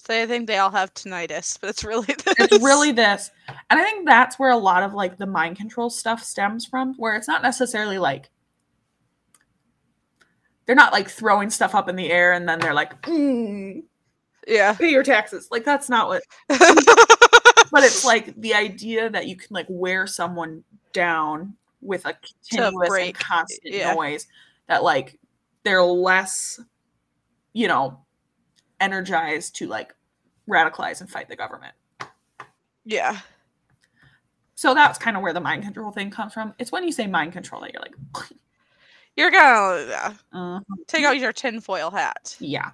So 0.04 0.21
I 0.21 0.26
think 0.26 0.49
they 0.49 0.59
all 0.59 0.73
have 0.73 0.92
tinnitus, 0.94 1.61
but 1.61 1.71
it's 1.71 1.85
really 1.85 2.06
this. 2.25 2.35
it's 2.38 2.62
really 2.62 2.92
this 2.92 3.30
and 3.71 3.80
i 3.80 3.82
think 3.82 4.06
that's 4.06 4.38
where 4.38 4.50
a 4.50 4.56
lot 4.56 4.82
of 4.82 4.94
like 4.94 5.16
the 5.16 5.26
mind 5.26 5.56
control 5.56 5.90
stuff 5.90 6.23
stems 6.23 6.66
from 6.66 6.94
where 6.94 7.14
it's 7.14 7.28
not 7.28 7.42
necessarily 7.42 7.99
like 7.99 8.30
they're 10.66 10.76
not 10.76 10.92
like 10.92 11.09
throwing 11.09 11.50
stuff 11.50 11.75
up 11.75 11.88
in 11.88 11.97
the 11.97 12.11
air 12.11 12.32
and 12.32 12.49
then 12.49 12.59
they're 12.59 12.75
like 12.75 13.00
mm, 13.02 13.82
yeah. 14.47 14.75
pay 14.75 14.90
your 14.90 15.02
taxes 15.02 15.49
like 15.50 15.64
that's 15.64 15.88
not 15.88 16.09
what 16.09 16.23
but 16.49 17.82
it's 17.82 18.04
like 18.04 18.35
the 18.40 18.54
idea 18.54 19.09
that 19.09 19.26
you 19.26 19.37
can 19.37 19.49
like 19.50 19.66
wear 19.68 20.06
someone 20.06 20.62
down 20.92 21.54
with 21.80 22.04
a 22.06 22.14
continuous 22.14 22.90
and 22.99 23.14
constant 23.14 23.75
yeah. 23.75 23.94
noise 23.94 24.26
that 24.68 24.82
like 24.82 25.18
they're 25.64 25.82
less 25.82 26.61
you 27.52 27.66
know 27.66 27.99
energized 28.82 29.54
to 29.56 29.66
like 29.66 29.94
radicalize 30.48 31.00
and 31.00 31.08
fight 31.08 31.28
the 31.28 31.36
government 31.36 31.74
yeah. 32.84 33.20
so 34.54 34.74
that's 34.74 34.98
kind 34.98 35.16
of 35.16 35.22
where 35.22 35.32
the 35.32 35.40
mind 35.40 35.62
control 35.62 35.92
thing 35.92 36.10
comes 36.10 36.34
from 36.34 36.52
it's 36.58 36.72
when 36.72 36.84
you 36.84 36.92
say 36.92 37.06
mind 37.06 37.32
control 37.32 37.60
that 37.62 37.72
you're 37.72 37.82
like 37.82 37.94
You're 39.16 39.30
gonna 39.30 40.16
uh, 40.32 40.60
take 40.86 41.04
out 41.04 41.18
your 41.18 41.32
tinfoil 41.32 41.90
hat. 41.90 42.36
yeah 42.40 42.70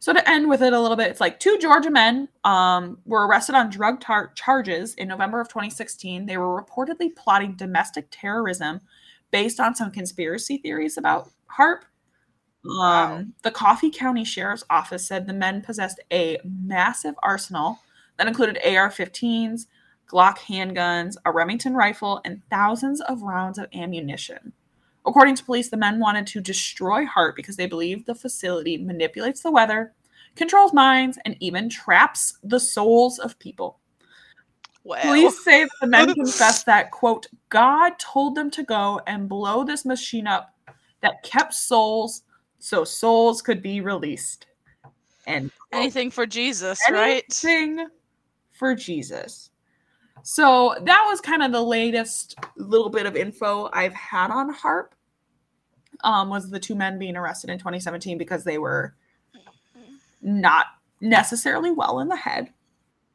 So 0.00 0.12
to 0.12 0.28
end 0.28 0.48
with 0.48 0.62
it 0.62 0.72
a 0.72 0.80
little 0.80 0.96
bit, 0.96 1.08
it's 1.08 1.20
like 1.20 1.38
two 1.38 1.56
Georgia 1.58 1.90
men 1.90 2.28
um, 2.44 2.98
were 3.06 3.26
arrested 3.26 3.54
on 3.54 3.70
drug 3.70 4.00
tar- 4.00 4.32
charges 4.34 4.94
in 4.94 5.08
November 5.08 5.40
of 5.40 5.48
2016. 5.48 6.26
They 6.26 6.36
were 6.36 6.60
reportedly 6.60 7.14
plotting 7.14 7.54
domestic 7.54 8.08
terrorism 8.10 8.80
based 9.30 9.60
on 9.60 9.74
some 9.74 9.90
conspiracy 9.90 10.58
theories 10.58 10.96
about 10.98 11.30
Um, 12.80 13.34
the 13.42 13.50
Coffee 13.50 13.90
County 13.90 14.24
Sheriff's 14.24 14.64
Office 14.70 15.06
said 15.06 15.26
the 15.26 15.32
men 15.32 15.62
possessed 15.62 16.00
a 16.12 16.38
massive 16.44 17.14
arsenal 17.22 17.78
that 18.16 18.26
included 18.26 18.58
AR 18.64 18.90
15s, 18.90 19.66
Glock 20.10 20.38
handguns, 20.38 21.16
a 21.24 21.32
Remington 21.32 21.74
rifle, 21.74 22.20
and 22.24 22.42
thousands 22.50 23.00
of 23.02 23.22
rounds 23.22 23.58
of 23.58 23.66
ammunition. 23.74 24.52
According 25.04 25.36
to 25.36 25.44
police, 25.44 25.68
the 25.68 25.76
men 25.76 26.00
wanted 26.00 26.26
to 26.28 26.40
destroy 26.40 27.04
HAARP 27.06 27.36
because 27.36 27.56
they 27.56 27.66
believe 27.66 28.04
the 28.04 28.14
facility 28.14 28.76
manipulates 28.76 29.40
the 29.40 29.52
weather, 29.52 29.92
controls 30.34 30.72
minds, 30.72 31.18
and 31.24 31.36
even 31.40 31.68
traps 31.68 32.38
the 32.42 32.58
souls 32.58 33.18
of 33.18 33.38
people. 33.38 33.78
Wow. 34.82 35.02
Police 35.02 35.44
say 35.44 35.64
that 35.64 35.70
the 35.80 35.86
men 35.86 36.14
confessed 36.14 36.66
that, 36.66 36.90
quote, 36.90 37.26
God 37.48 37.98
told 37.98 38.34
them 38.34 38.50
to 38.52 38.62
go 38.62 39.00
and 39.06 39.28
blow 39.28 39.64
this 39.64 39.84
machine 39.84 40.26
up 40.26 40.54
that 41.00 41.22
kept 41.22 41.54
souls 41.54 42.22
so 42.58 42.84
souls 42.84 43.42
could 43.42 43.62
be 43.62 43.80
released. 43.80 44.46
And. 45.26 45.50
Anything 45.72 46.10
for 46.10 46.26
Jesus, 46.26 46.80
right? 46.90 47.24
anything 47.28 47.88
for 48.52 48.74
Jesus. 48.74 49.50
So 50.22 50.74
that 50.82 51.04
was 51.08 51.20
kind 51.20 51.42
of 51.42 51.52
the 51.52 51.62
latest 51.62 52.36
little 52.56 52.88
bit 52.88 53.04
of 53.06 53.16
info 53.16 53.68
I've 53.72 53.94
had 53.94 54.30
on 54.30 54.54
HAARP. 54.54 54.88
Um, 56.04 56.28
was 56.28 56.50
the 56.50 56.60
two 56.60 56.74
men 56.74 56.98
being 56.98 57.16
arrested 57.16 57.50
in 57.50 57.58
2017 57.58 58.18
because 58.18 58.44
they 58.44 58.58
were 58.58 58.94
not 60.22 60.66
necessarily 61.00 61.70
well 61.70 62.00
in 62.00 62.08
the 62.08 62.16
head, 62.16 62.52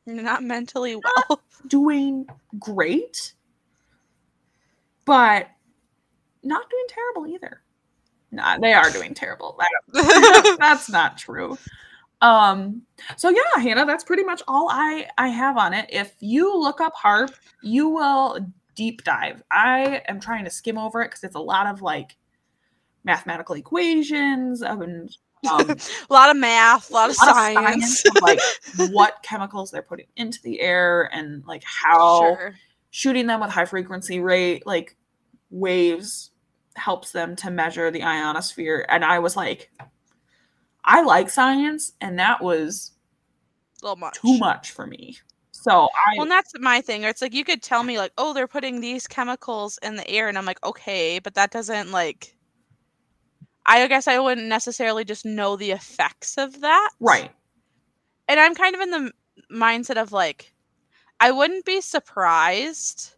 Not 0.06 0.44
mentally 0.44 0.96
well. 0.96 1.42
doing 1.68 2.26
great, 2.60 3.34
but 5.06 5.50
not 6.44 6.70
doing 6.70 6.86
terrible 6.88 7.28
either. 7.28 7.62
Nah, 8.32 8.58
they 8.58 8.74
are 8.74 8.90
doing 8.90 9.14
terrible. 9.14 9.58
That- 9.60 10.58
that's 10.60 10.90
not 10.90 11.18
true. 11.18 11.58
Um, 12.22 12.84
so 13.18 13.30
yeah, 13.30 13.62
Hannah, 13.62 13.86
that's 13.86 14.04
pretty 14.04 14.24
much 14.24 14.42
all 14.48 14.70
I 14.72 15.08
I 15.18 15.30
have 15.30 15.58
on 15.58 15.74
it. 15.74 15.88
If 15.90 16.16
you 16.20 16.56
look 16.58 16.80
up 16.80 16.94
HAARP, 16.96 17.34
you 17.64 17.90
will 17.90 18.40
deep 18.76 19.04
dive. 19.04 19.42
I 19.52 20.04
am 20.08 20.20
trying 20.20 20.46
to 20.46 20.52
skim 20.52 20.78
over 20.78 21.02
it 21.02 21.08
because 21.08 21.24
it's 21.24 21.36
a 21.36 21.40
lot 21.40 21.68
of 21.68 21.82
like 21.82 22.16
mathematical 23.04 23.56
equations 23.56 24.62
and 24.62 25.10
um, 25.50 25.70
a 26.10 26.14
lot 26.14 26.30
of 26.30 26.38
math, 26.38 26.92
a 26.92 26.94
lot 26.94 27.10
of 27.10 27.16
a 27.22 27.26
lot 27.26 27.30
of 27.30 27.36
science. 27.36 28.06
of, 28.06 28.22
like 28.22 28.40
what 28.92 29.16
chemicals 29.24 29.72
they're 29.72 29.82
putting 29.82 30.06
into 30.16 30.40
the 30.44 30.62
air 30.62 31.10
and 31.14 31.44
like 31.48 31.64
how 31.66 32.20
Sure. 32.36 32.54
shooting 32.92 33.26
them 33.28 33.42
with 33.42 33.50
high 33.50 33.66
frequency 33.66 34.20
rate 34.20 34.66
like 34.68 34.96
waves 35.50 36.31
helps 36.76 37.12
them 37.12 37.36
to 37.36 37.52
measure 37.52 37.92
the 37.92 38.04
ionosphere 38.04 38.86
and 38.90 39.04
i 39.04 39.20
was 39.20 39.36
like 39.36 39.72
i 40.86 41.02
like 41.02 41.30
science 41.30 41.94
and 42.02 42.18
that 42.18 42.42
was 42.42 42.92
much. 43.98 44.20
too 44.20 44.38
much 44.38 44.72
for 44.72 44.88
me 44.88 45.18
so 45.62 45.90
i 46.08 46.14
Well, 46.14 46.24
and 46.24 46.32
that's 46.32 46.54
my 46.60 46.82
thing. 46.82 47.04
It's 47.04 47.22
like 47.22 47.36
you 47.36 47.44
could 47.44 47.62
tell 47.62 47.84
me 47.84 48.00
like, 48.00 48.14
oh, 48.18 48.34
they're 48.34 48.48
putting 48.48 48.82
these 48.82 49.06
chemicals 49.06 49.78
in 49.84 49.96
the 49.96 50.10
air, 50.10 50.28
and 50.28 50.36
I'm 50.36 50.46
like, 50.46 50.64
okay, 50.66 51.20
but 51.20 51.36
that 51.36 51.52
doesn't 51.52 51.92
like. 51.92 52.36
I 53.68 53.86
guess 53.88 54.08
I 54.08 54.18
wouldn't 54.18 54.48
necessarily 54.48 55.06
just 55.06 55.24
know 55.24 55.56
the 55.56 55.70
effects 55.70 56.40
of 56.40 56.62
that. 56.62 56.90
right 57.00 57.32
And 58.28 58.40
I'm 58.40 58.56
kind 58.56 58.74
of 58.74 58.82
in 58.82 58.90
the 58.90 59.12
mindset 59.54 60.02
of 60.02 60.12
like, 60.12 60.52
I 61.20 61.30
wouldn't 61.30 61.64
be 61.64 61.80
surprised 61.80 63.14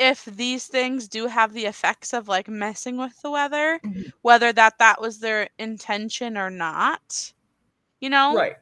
if 0.00 0.24
these 0.26 0.66
things 0.66 1.08
do 1.08 1.28
have 1.28 1.52
the 1.54 1.66
effects 1.66 2.14
of 2.14 2.28
like 2.28 2.48
messing 2.48 2.98
with 2.98 3.20
the 3.22 3.30
weather, 3.30 3.80
Mhm. 3.84 4.12
whether 4.22 4.52
that 4.52 4.78
that 4.78 5.00
was 5.00 5.20
their 5.20 5.50
intention 5.58 6.36
or 6.38 6.50
not. 6.50 7.34
You 8.00 8.10
know, 8.10 8.34
right 8.36 8.56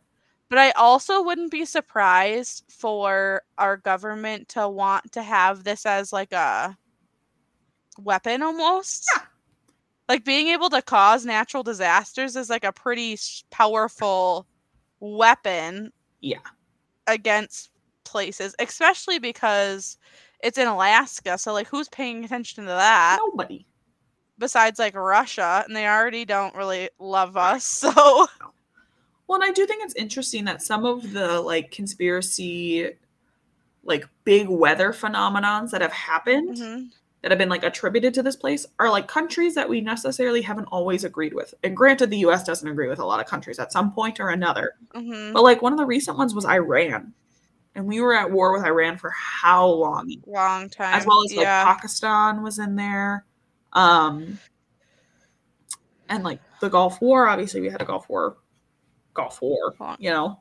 but 0.51 0.59
I 0.59 0.71
also 0.73 1.23
wouldn't 1.23 1.51
be 1.53 1.65
surprised 1.67 2.65
for 2.69 3.43
our 3.59 3.77
government 3.77 4.49
to 4.51 4.69
want 4.69 5.13
to 5.13 5.23
have 5.23 5.65
this 5.65 5.87
as 5.87 6.13
like 6.13 6.33
a 6.33 6.79
weapon 7.99 8.43
almost. 8.43 9.07
Yeah. 9.15 9.23
Like 10.09 10.25
being 10.25 10.49
able 10.49 10.71
to 10.71 10.83
cause 10.83 11.27
natural 11.27 11.63
disasters 11.63 12.37
is 12.37 12.51
like 12.51 12.65
a 12.65 12.73
pretty 12.73 13.19
powerful 13.51 14.47
weapon. 15.01 15.93
Yeah. 16.21 16.39
Against 17.07 17.71
places, 18.05 18.55
especially 18.59 19.19
because 19.19 19.99
it's 20.43 20.59
in 20.59 20.67
Alaska. 20.69 21.39
So 21.39 21.53
like 21.53 21.67
who's 21.69 21.89
paying 21.89 22.25
attention 22.25 22.65
to 22.65 22.71
that 22.71 23.19
nobody 23.21 23.65
besides 24.39 24.79
like 24.79 24.95
Russia 24.95 25.65
and 25.67 25.75
they 25.77 25.87
already 25.87 26.25
don't 26.25 26.55
really 26.55 26.89
love 26.99 27.37
us. 27.37 27.65
So 27.95 28.27
well 29.27 29.43
and 29.43 29.45
i 29.45 29.53
do 29.53 29.67
think 29.67 29.85
it's 29.85 29.95
interesting 29.95 30.45
that 30.47 30.63
some 30.63 30.87
of 30.87 31.13
the 31.13 31.39
like 31.41 31.71
conspiracy 31.71 32.91
like 33.85 34.09
big 34.25 34.49
weather 34.49 34.93
phenomenons 34.93 35.71
that 35.71 35.81
have 35.83 35.93
happened 35.93 36.57
Mhm. 36.57 36.89
that 37.23 37.31
have 37.31 37.39
been 37.39 37.49
like 37.51 37.63
attributed 37.65 38.15
to 38.15 38.23
this 38.23 38.37
place 38.37 38.65
are 38.79 38.91
like 38.91 39.07
countries 39.09 39.55
that 39.55 39.69
we 39.69 39.81
necessarily 39.83 40.41
haven't 40.41 40.67
always 40.67 41.05
agreed 41.05 41.35
with. 41.35 41.53
And 41.65 41.77
granted, 41.77 42.11
the 42.11 42.19
US 42.19 42.43
doesn't 42.45 42.67
agree 42.69 42.89
with 42.89 43.01
a 43.01 43.05
lot 43.05 43.21
of 43.21 43.27
countries 43.27 43.59
at 43.59 43.73
some 43.73 43.93
point 43.93 44.19
or 44.21 44.29
another. 44.31 44.77
Mhm. 44.95 45.33
But 45.35 45.43
like 45.43 45.61
one 45.63 45.73
of 45.73 45.79
the 45.79 45.85
recent 45.87 46.17
ones 46.17 46.35
was 46.35 46.45
Iran. 46.47 47.13
And 47.79 47.87
we 47.87 48.01
were 48.01 48.13
at 48.13 48.33
war 48.33 48.53
with 48.53 48.67
Iran 48.67 48.99
for 48.99 49.11
how 49.11 49.69
long? 49.69 50.13
long 50.27 50.69
time. 50.69 50.95
As 50.95 51.07
well 51.07 51.23
as 51.25 51.33
like 51.33 51.45
yeah. 51.45 51.63
Pakistan 51.63 52.43
was 52.43 52.59
in 52.59 52.75
there. 52.75 53.25
Um 53.73 54.41
and 56.09 56.25
like 56.25 56.41
the 56.59 56.71
Gulf 56.71 57.01
War, 57.01 57.29
obviously 57.29 57.61
we 57.61 57.69
had 57.69 57.81
a 57.81 57.85
Gulf 57.85 58.09
War 58.09 58.37
Gulf 59.15 59.41
War, 59.41 59.77
you 60.01 60.11
know. 60.11 60.41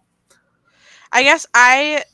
I 1.11 1.21
guess 1.21 1.45
I 1.53 2.05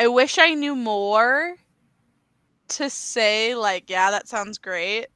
I 0.00 0.08
wish 0.08 0.38
I 0.38 0.54
knew 0.54 0.74
more 0.74 1.54
to 2.66 2.90
say 2.90 3.54
like 3.54 3.88
yeah 3.88 4.10
that 4.10 4.26
sounds 4.26 4.58
great. 4.58 5.06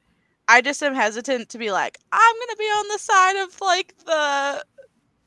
I 0.47 0.61
just 0.61 0.81
am 0.81 0.95
hesitant 0.95 1.49
to 1.49 1.57
be 1.57 1.69
like 1.69 1.97
I'm 2.13 2.35
going 2.35 2.47
to 2.47 2.55
be 2.57 2.63
on 2.63 2.87
the 2.87 2.99
side 2.99 3.43
of 3.43 3.59
like 3.59 3.93
the 4.05 4.63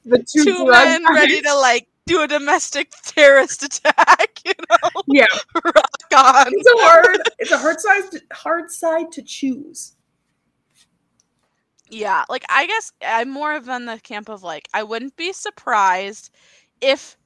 The 0.07 0.23
two 0.23 0.66
men 0.66 1.05
ready 1.12 1.42
to 1.42 1.55
like 1.57 1.88
do 2.07 2.23
a 2.23 2.29
domestic 2.29 2.92
terrorist 3.03 3.64
attack, 3.64 4.40
you 4.45 4.53
know. 4.71 5.03
Yeah. 5.09 5.27
Rock 5.55 6.14
on. 6.16 6.47
It's 6.49 6.69
a 6.69 6.79
hard 6.79 7.19
it's 7.38 7.51
a 7.51 7.59
hard 7.59 7.81
side 7.81 8.05
hard 8.33 8.71
side 8.71 9.12
to 9.12 9.23
choose. 9.23 9.97
Yeah, 11.88 12.25
like 12.29 12.45
I 12.49 12.66
guess 12.66 12.92
I'm 13.03 13.31
more 13.31 13.55
of 13.55 13.69
on 13.69 13.85
the 13.85 13.99
camp 13.99 14.29
of 14.29 14.42
like 14.42 14.69
I 14.73 14.83
wouldn't 14.83 15.16
be 15.16 15.33
surprised 15.33 16.31
if 16.81 17.16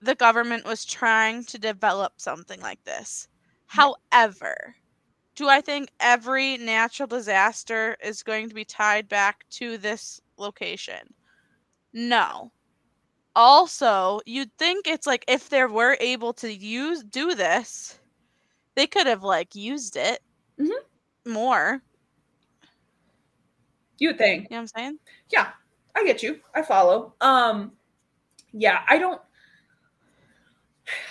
the 0.00 0.14
government 0.14 0.66
was 0.66 0.84
trying 0.84 1.44
to 1.44 1.58
develop 1.58 2.14
something 2.16 2.60
like 2.60 2.82
this. 2.84 3.28
However, 3.66 4.74
do 5.34 5.48
I 5.48 5.60
think 5.60 5.90
every 6.00 6.58
natural 6.58 7.06
disaster 7.06 7.96
is 8.02 8.22
going 8.22 8.48
to 8.48 8.54
be 8.54 8.64
tied 8.64 9.08
back 9.08 9.44
to 9.50 9.78
this 9.78 10.20
location? 10.36 11.14
No. 11.94 12.50
Also, 13.36 14.20
you'd 14.26 14.50
think 14.58 14.86
it's 14.86 15.06
like 15.06 15.24
if 15.28 15.48
they 15.48 15.64
were 15.64 15.96
able 16.00 16.32
to 16.34 16.52
use 16.52 17.02
do 17.04 17.34
this, 17.34 17.98
they 18.74 18.86
could 18.86 19.06
have 19.06 19.22
like 19.22 19.54
used 19.54 19.96
it 19.96 20.20
Mhm. 20.58 20.84
more. 21.26 21.82
You 23.98 24.12
think. 24.12 24.44
You 24.44 24.48
know 24.50 24.56
what 24.56 24.60
I'm 24.60 24.66
saying? 24.68 24.98
Yeah, 25.30 25.52
I 25.94 26.04
get 26.04 26.22
you. 26.22 26.40
I 26.54 26.62
follow. 26.62 27.14
Um 27.20 27.72
yeah, 28.52 28.84
I 28.88 28.98
don't 28.98 29.20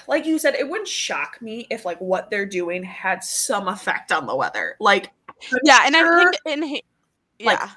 like 0.07 0.25
you 0.25 0.37
said, 0.39 0.55
it 0.55 0.67
wouldn't 0.69 0.87
shock 0.87 1.41
me 1.41 1.67
if 1.69 1.85
like 1.85 1.99
what 1.99 2.29
they're 2.29 2.45
doing 2.45 2.83
had 2.83 3.23
some 3.23 3.67
effect 3.67 4.11
on 4.11 4.25
the 4.27 4.35
weather. 4.35 4.75
Like 4.79 5.11
Yeah, 5.63 5.83
and 5.85 5.95
I 5.95 6.15
think 6.15 6.35
in 6.45 6.61
like, 6.61 6.83
yeah, 7.39 7.71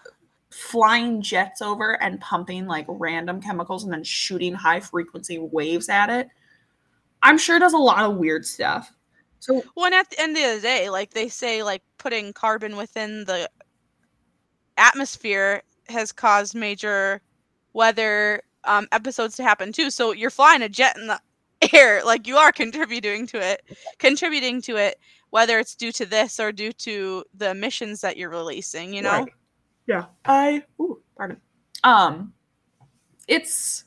flying 0.51 1.21
jets 1.23 1.61
over 1.61 2.01
and 2.03 2.21
pumping 2.21 2.67
like 2.67 2.87
random 2.89 3.41
chemicals 3.41 3.85
and 3.85 3.93
then 3.93 4.05
shooting 4.05 4.55
high 4.55 4.81
frequency 4.81 5.39
waves 5.39 5.89
at 5.89 6.11
it. 6.11 6.29
I'm 7.23 7.39
sure 7.39 7.57
it 7.57 7.61
does 7.61 7.73
a 7.73 7.79
lot 7.79 8.05
of 8.05 8.17
weird 8.17 8.47
stuff. 8.47 8.93
So 9.41 9.63
well, 9.75 9.87
and 9.87 9.95
at 9.95 10.11
the 10.11 10.21
end 10.21 10.37
of 10.37 10.43
the 10.43 10.61
day, 10.61 10.89
like 10.91 11.13
they 11.13 11.29
say, 11.29 11.63
like 11.63 11.83
putting 11.99 12.33
carbon 12.33 12.77
within 12.77 13.25
the 13.25 13.49
atmosphere 14.77 15.63
has 15.89 16.13
caused 16.13 16.55
major 16.55 17.21
weather 17.73 18.43
um, 18.65 18.89
episodes 18.93 19.37
to 19.37 19.43
happen 19.43 19.73
too. 19.73 19.91
So 19.91 20.13
you're 20.13 20.31
flying 20.31 20.63
a 20.63 20.69
jet 20.69 20.97
in 20.97 21.07
the 21.07 21.21
air, 21.75 22.03
like 22.05 22.27
you 22.27 22.37
are 22.37 22.53
contributing 22.53 23.27
to 23.29 23.39
it, 23.39 23.63
contributing 23.99 24.61
to 24.63 24.77
it, 24.77 24.99
whether 25.31 25.59
it's 25.59 25.75
due 25.75 25.93
to 25.93 26.07
this 26.07 26.41
or 26.41 26.53
due 26.53 26.73
to 26.73 27.25
the 27.35 27.51
emissions 27.51 28.01
that 28.01 28.17
you're 28.17 28.31
releasing. 28.31 28.93
You 28.93 29.03
know, 29.03 29.11
Right. 29.11 29.33
Yeah. 29.87 30.07
I 30.25 30.65
ooh, 30.81 31.01
pardon. 31.17 31.41
Um, 31.85 32.33
it's 33.29 33.85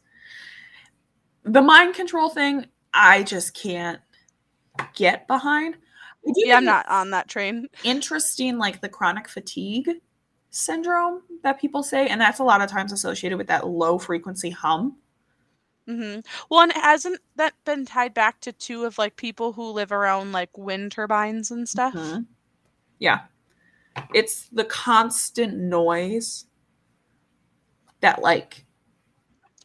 the 1.44 1.62
mind 1.62 1.96
control 1.96 2.30
thing. 2.30 2.66
I 2.94 3.24
just 3.24 3.54
can't 3.54 4.00
get 4.96 5.28
behind. 5.28 5.76
I 6.28 6.32
do 6.32 6.42
Yeah, 6.46 6.58
I'm 6.58 6.66
not 6.66 6.90
on 6.90 7.12
that 7.12 7.28
train. 7.28 7.68
Interesting, 7.84 8.58
like 8.58 8.82
the 8.82 8.90
chronic 8.90 9.28
fatigue 9.28 9.90
syndrome 10.52 11.22
that 11.44 11.60
people 11.60 11.84
say, 11.84 12.08
and 12.08 12.20
that's 12.20 12.40
a 12.40 12.44
lot 12.44 12.62
of 12.62 12.70
times 12.70 12.92
associated 12.92 13.38
with 13.38 13.48
that 13.48 13.68
low 13.68 13.98
frequency 13.98 14.50
hum. 14.50 14.98
hmm 15.88 16.20
Well, 16.50 16.62
and 16.62 16.74
hasn't 16.74 17.20
that 17.36 17.54
been 17.66 17.86
tied 17.86 18.14
back 18.14 18.42
to 18.42 18.52
two 18.52 18.86
of 18.86 18.98
like 18.98 19.16
people 19.16 19.54
who 19.54 19.72
live 19.72 19.92
around 19.92 20.32
like 20.32 20.58
wind 20.58 20.92
turbines 20.92 21.52
and 21.52 21.68
stuff? 21.68 21.94
Mhm. 21.94 22.26
Yeah. 23.00 23.22
It's 24.14 24.48
the 24.50 24.64
constant 24.66 25.58
noise 25.58 26.46
that 28.02 28.22
like 28.22 28.66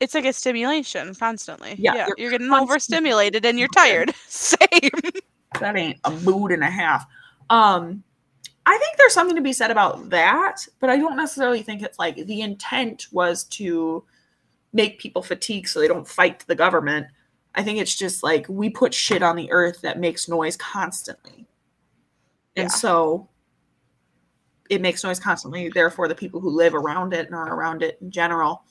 It's 0.00 0.14
like 0.14 0.24
a 0.24 0.32
stimulation 0.32 1.14
constantly. 1.14 1.76
Yeah, 1.78 1.94
Yeah, 1.94 2.06
you're 2.08 2.16
you're, 2.18 2.30
getting 2.32 2.48
constantly- 2.48 2.72
overstimulated 2.72 3.44
and 3.46 3.58
you're 3.58 3.68
tired. 3.68 4.14
Same. 4.28 4.58
that 5.60 5.76
ain't 5.76 5.98
a 6.04 6.10
mood 6.10 6.50
and 6.52 6.62
a 6.64 6.70
half. 6.70 7.06
Um 7.50 8.02
I 8.66 8.78
think 8.78 8.96
there's 8.96 9.12
something 9.12 9.36
to 9.36 9.42
be 9.42 9.52
said 9.52 9.70
about 9.70 10.08
that, 10.10 10.66
but 10.80 10.88
I 10.88 10.96
don't 10.96 11.16
necessarily 11.16 11.60
think 11.62 11.82
it's 11.82 11.98
like 11.98 12.16
the 12.16 12.40
intent 12.40 13.06
was 13.12 13.44
to 13.44 14.04
make 14.72 14.98
people 14.98 15.22
fatigue 15.22 15.68
so 15.68 15.78
they 15.80 15.86
don't 15.88 16.08
fight 16.08 16.40
the 16.46 16.54
government. 16.54 17.06
I 17.54 17.62
think 17.62 17.78
it's 17.78 17.94
just 17.94 18.22
like 18.22 18.46
we 18.48 18.70
put 18.70 18.92
shit 18.94 19.22
on 19.22 19.36
the 19.36 19.52
earth 19.52 19.82
that 19.82 20.00
makes 20.00 20.28
noise 20.30 20.56
constantly. 20.56 21.46
And 22.56 22.64
Yeah. 22.64 22.74
so 22.74 23.28
it 24.70 24.80
makes 24.80 25.04
noise 25.04 25.20
constantly. 25.20 25.68
Therefore, 25.68 26.08
the 26.08 26.14
people 26.14 26.40
who 26.40 26.50
live 26.50 26.74
around 26.74 27.12
it 27.12 27.26
and 27.26 27.34
are 27.34 27.54
around 27.54 27.82
it 27.82 27.98
in 28.00 28.10
general 28.10 28.64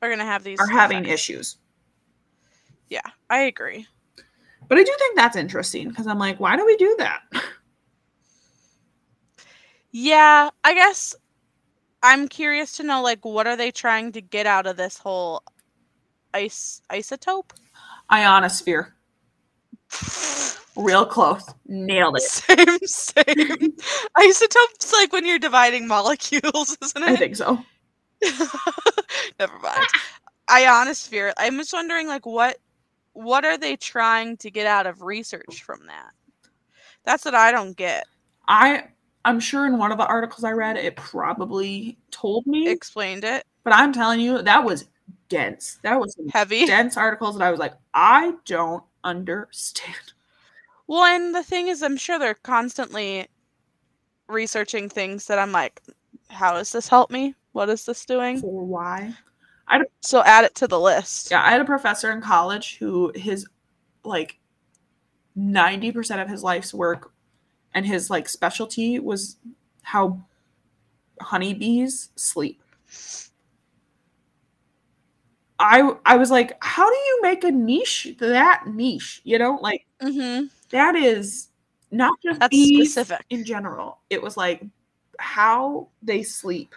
We're 0.00 0.10
gonna 0.10 0.24
have 0.24 0.44
these 0.44 0.60
are 0.60 0.66
having 0.68 0.98
effects. 1.04 1.12
issues. 1.14 1.56
Yeah, 2.88 3.00
I 3.30 3.40
agree. 3.42 3.86
But 4.68 4.78
I 4.78 4.84
do 4.84 4.94
think 4.98 5.16
that's 5.16 5.36
interesting 5.36 5.88
because 5.88 6.06
I'm 6.06 6.18
like, 6.18 6.38
why 6.40 6.56
do 6.56 6.64
we 6.64 6.76
do 6.76 6.94
that? 6.98 7.22
Yeah, 9.90 10.48
I 10.64 10.74
guess 10.74 11.14
I'm 12.02 12.26
curious 12.28 12.76
to 12.78 12.82
know 12.82 13.02
like 13.02 13.24
what 13.24 13.46
are 13.46 13.56
they 13.56 13.70
trying 13.70 14.12
to 14.12 14.20
get 14.20 14.46
out 14.46 14.66
of 14.66 14.76
this 14.76 14.98
whole 14.98 15.42
ice 16.32 16.80
isotope? 16.90 17.50
Ionosphere. 18.10 18.94
Real 20.76 21.04
close. 21.06 21.44
Nailed 21.66 22.16
it. 22.16 22.22
Same, 22.22 22.78
same. 22.84 23.76
Isotope's 24.16 24.92
like 24.92 25.12
when 25.12 25.26
you're 25.26 25.38
dividing 25.38 25.86
molecules, 25.86 26.76
isn't 26.82 27.02
it? 27.02 27.08
I 27.08 27.16
think 27.16 27.36
so. 27.36 27.58
Never 29.38 29.58
mind. 29.58 29.86
Ionosphere. 30.50 31.32
I'm 31.38 31.56
just 31.58 31.72
wondering, 31.72 32.06
like, 32.06 32.26
what 32.26 32.56
what 33.14 33.44
are 33.44 33.58
they 33.58 33.76
trying 33.76 34.36
to 34.38 34.50
get 34.50 34.66
out 34.66 34.86
of 34.86 35.02
research 35.02 35.62
from 35.62 35.86
that? 35.86 36.10
That's 37.04 37.24
what 37.24 37.34
I 37.34 37.52
don't 37.52 37.76
get. 37.76 38.04
I 38.48 38.84
I'm 39.24 39.40
sure 39.40 39.66
in 39.66 39.76
one 39.78 39.92
of 39.92 39.98
the 39.98 40.06
articles 40.06 40.42
I 40.44 40.52
read 40.52 40.76
it 40.76 40.96
probably 40.96 41.98
told 42.10 42.46
me, 42.46 42.68
Explained 42.68 43.24
it. 43.24 43.44
but 43.64 43.72
I'm 43.74 43.92
telling 43.92 44.20
you 44.20 44.40
that 44.42 44.64
was 44.64 44.86
dense. 45.28 45.78
That 45.82 46.00
was 46.00 46.16
Heavy. 46.32 46.64
dense 46.66 46.96
articles 46.96 47.34
and 47.36 47.44
I 47.44 47.50
was 47.50 47.60
like, 47.60 47.74
I 47.94 48.34
don't 48.46 48.82
understand. 49.04 50.12
Well, 50.86 51.04
and 51.04 51.34
the 51.34 51.42
thing 51.42 51.68
is, 51.68 51.82
I'm 51.82 51.96
sure 51.96 52.18
they're 52.18 52.34
constantly 52.34 53.28
researching 54.28 54.88
things 54.88 55.26
that 55.26 55.38
I'm 55.38 55.52
like, 55.52 55.80
how 56.28 56.54
does 56.54 56.72
this 56.72 56.88
help 56.88 57.10
me? 57.10 57.34
What 57.52 57.68
is 57.68 57.84
this 57.84 58.04
doing? 58.04 58.40
For 58.40 58.64
why? 58.64 59.14
I 59.68 59.80
So 60.00 60.22
add 60.24 60.44
it 60.44 60.54
to 60.56 60.66
the 60.66 60.80
list. 60.80 61.30
Yeah, 61.30 61.42
I 61.42 61.50
had 61.50 61.60
a 61.60 61.66
professor 61.66 62.10
in 62.10 62.20
college 62.20 62.76
who 62.78 63.12
his 63.14 63.46
like 64.04 64.38
90% 65.36 66.22
of 66.22 66.28
his 66.28 66.42
life's 66.42 66.74
work 66.74 67.12
and 67.74 67.86
his 67.86 68.10
like 68.10 68.28
specialty 68.28 68.98
was 68.98 69.36
how 69.82 70.20
honeybees 71.20 72.10
sleep. 72.16 72.62
I 75.62 75.92
I 76.04 76.16
was 76.16 76.30
like, 76.30 76.52
how 76.60 76.90
do 76.90 76.96
you 76.96 77.20
make 77.22 77.44
a 77.44 77.50
niche 77.50 78.14
that 78.18 78.64
niche? 78.66 79.20
You 79.24 79.38
know, 79.38 79.58
like 79.62 79.86
Mm-hmm. 80.02 80.46
that 80.70 80.96
is 80.96 81.48
not 81.92 82.12
just 82.22 82.40
That's 82.40 82.50
bees 82.50 82.92
specific. 82.94 83.24
in 83.30 83.44
general. 83.44 84.00
It 84.10 84.20
was 84.20 84.36
like 84.36 84.64
how 85.18 85.88
they 86.02 86.22
sleep. 86.24 86.74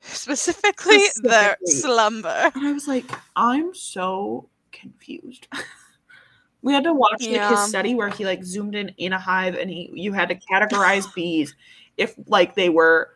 Specifically, 0.00 0.98
Specifically. 0.98 1.56
slumber. 1.64 2.50
And 2.54 2.66
I 2.66 2.72
was 2.72 2.86
like, 2.86 3.10
I'm 3.34 3.74
so 3.74 4.48
confused. 4.72 5.48
we 6.62 6.72
had 6.74 6.84
to 6.84 6.92
watch 6.92 7.22
like 7.22 7.30
Yeah. 7.30 7.48
his 7.48 7.60
study 7.60 7.94
where 7.94 8.10
he 8.10 8.24
like 8.24 8.44
zoomed 8.44 8.74
in 8.74 8.90
in 8.98 9.12
a 9.14 9.18
hive 9.18 9.54
and 9.54 9.70
he 9.70 9.90
you 9.94 10.12
had 10.12 10.28
to 10.28 10.34
categorize 10.52 11.12
bees 11.14 11.54
if 11.96 12.14
like 12.26 12.54
they 12.54 12.68
were 12.68 13.10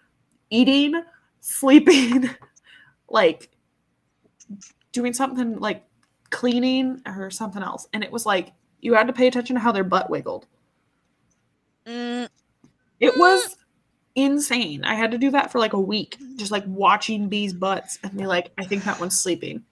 eating, 0.51 0.95
sleeping, 1.41 2.31
like 3.09 3.51
doing 4.93 5.13
something 5.13 5.59
like 5.59 5.85
cleaning 6.31 7.01
or 7.07 7.31
something 7.31 7.63
else. 7.63 7.87
And 7.93 8.03
it 8.05 8.11
was 8.11 8.27
like 8.27 8.53
you 8.81 8.95
had 8.95 9.07
to 9.07 9.13
pay 9.13 9.27
attention 9.27 9.57
to 9.57 9.61
how 9.61 9.73
their 9.73 9.85
butt 9.85 10.11
wiggled. 10.11 10.47
Mm, 11.87 12.29
It 13.01 13.13
was 13.17 13.57
insane. 14.15 14.85
I 14.85 14.95
had 14.95 15.11
to 15.13 15.19
do 15.19 15.31
that 15.31 15.51
for 15.53 15.59
like 15.59 15.73
a 15.73 15.81
week, 15.81 16.17
just 16.37 16.51
like 16.51 16.65
watching 16.67 17.29
bees' 17.29 17.53
butts 17.53 17.99
and 18.03 18.17
be 18.17 18.27
like, 18.27 18.53
I 18.59 18.65
think 18.65 18.85
that 18.85 18.99
one's 19.01 19.19
sleeping. 19.21 19.63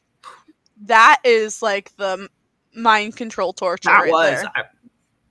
that 0.82 1.20
is 1.24 1.60
like 1.62 1.94
the 1.96 2.28
mind 2.74 3.16
control 3.16 3.52
torture. 3.52 3.88
that 3.88 4.02
right 4.02 4.10
was. 4.12 4.44
I, 4.54 4.62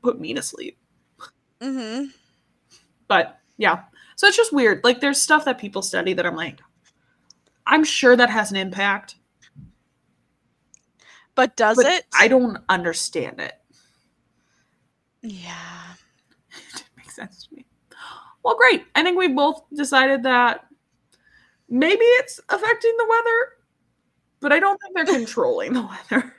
put 0.03 0.19
me 0.19 0.33
to 0.33 0.41
sleep 0.41 0.77
Mm-hmm. 1.59 2.05
but 3.07 3.39
yeah 3.57 3.83
so 4.15 4.27
it's 4.27 4.37
just 4.37 4.53
weird 4.53 4.81
like 4.83 5.01
there's 5.01 5.19
stuff 5.19 5.43
that 5.45 5.57
people 5.57 5.81
study 5.81 6.13
that 6.13 6.25
i'm 6.25 6.35
like 6.35 6.59
i'm 7.65 7.83
sure 7.83 8.15
that 8.15 8.29
has 8.29 8.51
an 8.51 8.57
impact 8.57 9.15
But 11.37 11.55
does 11.55 11.77
but 11.77 11.85
it? 11.85 12.05
i 12.13 12.27
don't 12.27 12.57
understand 12.67 13.39
it 13.39 13.53
Yeah. 15.21 15.53
it 16.51 16.73
didn't 16.73 16.89
make 16.97 17.11
sense 17.11 17.47
to 17.47 17.55
me 17.55 17.65
well 18.43 18.57
great 18.57 18.85
i 18.95 19.03
think 19.03 19.17
we 19.17 19.29
both 19.29 19.63
decided 19.73 20.23
that 20.23 20.65
maybe 21.69 22.03
it's 22.03 22.39
affecting 22.49 22.93
the 22.97 23.07
weather 23.09 23.53
but 24.41 24.51
i 24.51 24.59
don't 24.59 24.77
think 24.81 24.95
they're 24.95 25.15
controlling 25.17 25.71
the 25.73 25.83
weather 26.11 26.33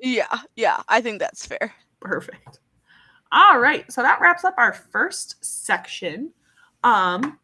Yeah. 0.00 0.40
Yeah. 0.56 0.82
I 0.88 1.02
think 1.02 1.18
that's 1.20 1.44
fair. 1.46 1.74
Perfect. 2.00 2.60
All 3.32 3.60
right, 3.60 3.84
so 3.92 4.00
that 4.02 4.18
wraps 4.20 4.44
up 4.44 4.54
our 4.56 4.72
first 4.72 5.44
section. 5.44 6.32
Um, 6.82 7.38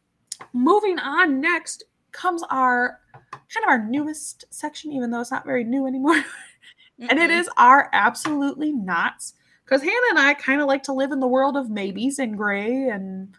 moving 0.55 0.99
on 0.99 1.39
next 1.41 1.85
comes 2.13 2.43
our 2.51 2.99
kind 3.31 3.63
of 3.65 3.69
our 3.69 3.85
newest 3.87 4.47
section, 4.51 4.91
even 4.93 5.11
though 5.11 5.21
it's 5.21 5.31
not 5.31 5.45
very 5.45 5.65
new 5.65 5.87
anymore, 5.87 6.25
and 6.99 7.19
it 7.19 7.31
Mm-mm. 7.31 7.41
is 7.41 7.49
our 7.57 7.89
absolutely 7.93 8.73
nots. 8.73 9.35
Because 9.65 9.83
Hannah 9.83 9.97
and 10.11 10.19
I 10.19 10.35
kind 10.35 10.61
of 10.61 10.69
like 10.69 10.83
to 10.85 10.93
live 10.93 11.11
in 11.13 11.21
the 11.21 11.27
world 11.27 11.57
of 11.57 11.71
maybes 11.71 12.19
and 12.21 12.37
gray 12.37 12.89
and 12.89 13.35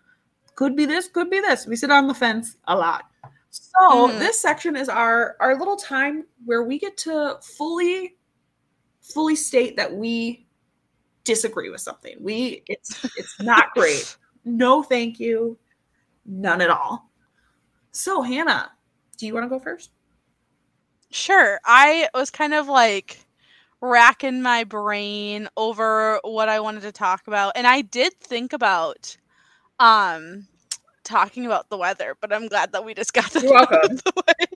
could 0.55 0.75
be 0.75 0.85
this, 0.85 1.07
could 1.07 1.29
be 1.29 1.39
this. 1.39 1.65
We 1.65 1.75
sit 1.75 1.89
on 1.91 2.07
the 2.07 2.13
fence 2.13 2.57
a 2.67 2.75
lot. 2.75 3.05
So 3.49 4.09
Mhm. 4.09 4.19
this 4.19 4.39
section 4.41 4.75
is 4.75 4.89
our 4.89 5.37
our 5.39 5.57
little 5.57 5.77
time 5.77 6.25
where 6.45 6.63
we 6.63 6.77
get 6.79 6.97
to 6.97 7.39
fully 7.41 8.17
fully 9.01 9.35
state 9.37 9.77
that 9.77 9.93
we 9.93 10.45
disagree 11.23 11.69
with 11.69 11.81
something. 11.81 12.17
We 12.19 12.63
it's 12.67 12.99
it's 13.15 13.39
not 13.39 13.71
great. 13.73 14.17
No, 14.43 14.83
thank 14.83 15.19
you. 15.19 15.57
None 16.25 16.61
at 16.61 16.69
all. 16.69 17.09
So, 17.91 18.21
Hannah, 18.21 18.71
do 19.17 19.25
you 19.25 19.33
want 19.33 19.45
to 19.45 19.49
go 19.49 19.59
first? 19.59 19.91
Sure. 21.09 21.59
I 21.65 22.09
was 22.13 22.29
kind 22.29 22.53
of 22.53 22.67
like 22.67 23.25
racking 23.81 24.41
my 24.41 24.63
brain 24.63 25.47
over 25.57 26.19
what 26.23 26.49
I 26.49 26.59
wanted 26.59 26.81
to 26.83 26.91
talk 26.91 27.27
about. 27.27 27.53
And 27.55 27.67
I 27.67 27.81
did 27.81 28.13
think 28.19 28.53
about 28.53 29.17
um 29.79 30.47
talking 31.03 31.45
about 31.45 31.69
the 31.69 31.77
weather, 31.77 32.15
but 32.21 32.33
I'm 32.33 32.47
glad 32.47 32.71
that 32.73 32.85
we 32.85 32.93
just 32.93 33.13
got 33.13 33.31
that 33.33 33.43
You're 33.43 33.53
out 33.61 33.69
welcome. 33.69 33.99
the 34.05 34.13
way. 34.27 34.47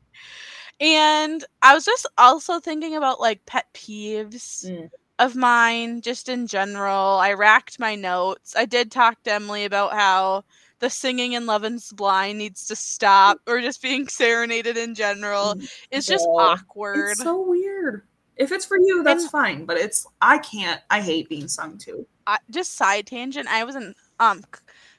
And 0.80 1.44
I 1.62 1.74
was 1.74 1.86
just 1.86 2.08
also 2.18 2.60
thinking 2.60 2.96
about 2.96 3.20
like 3.20 3.46
pet 3.46 3.66
peeves 3.74 4.72
Mm. 4.72 4.90
of 5.20 5.36
mine 5.36 6.02
just 6.02 6.30
in 6.30 6.48
general. 6.48 7.18
I 7.20 7.34
racked 7.34 7.80
my 7.80 7.96
notes. 7.96 8.56
I 8.58 8.66
did 8.66 8.92
talk 8.92 9.22
to 9.24 9.34
Emily 9.34 9.66
about 9.66 9.94
how 9.94 10.44
the 10.80 10.90
singing 10.90 11.34
in 11.34 11.46
Love 11.46 11.64
Is 11.66 11.92
Blind 11.94 12.40
needs 12.40 12.68
to 12.68 12.76
stop 12.76 13.40
or 13.48 13.62
just 13.62 13.82
being 13.82 14.08
serenaded 14.10 14.78
in 14.78 14.96
general. 14.96 15.56
It's 15.92 16.08
just 16.08 16.30
No. 16.30 16.38
awkward. 16.38 17.18
It's 17.20 17.22
so 17.22 17.42
weird. 17.48 18.08
If 18.42 18.52
it's 18.52 18.66
for 18.66 18.78
you, 18.78 19.04
that's 19.04 19.24
And- 19.24 19.32
fine. 19.32 19.66
But 19.66 19.78
it's 19.78 20.06
I 20.22 20.38
can't. 20.40 20.82
I 20.90 21.02
hate 21.02 21.30
being 21.30 21.48
sung 21.48 21.78
to. 21.80 22.06
I, 22.28 22.38
just 22.50 22.76
side 22.76 23.08
tangent. 23.08 23.48
I 23.48 23.64
was 23.64 23.76
in 23.76 23.96
um 24.20 24.44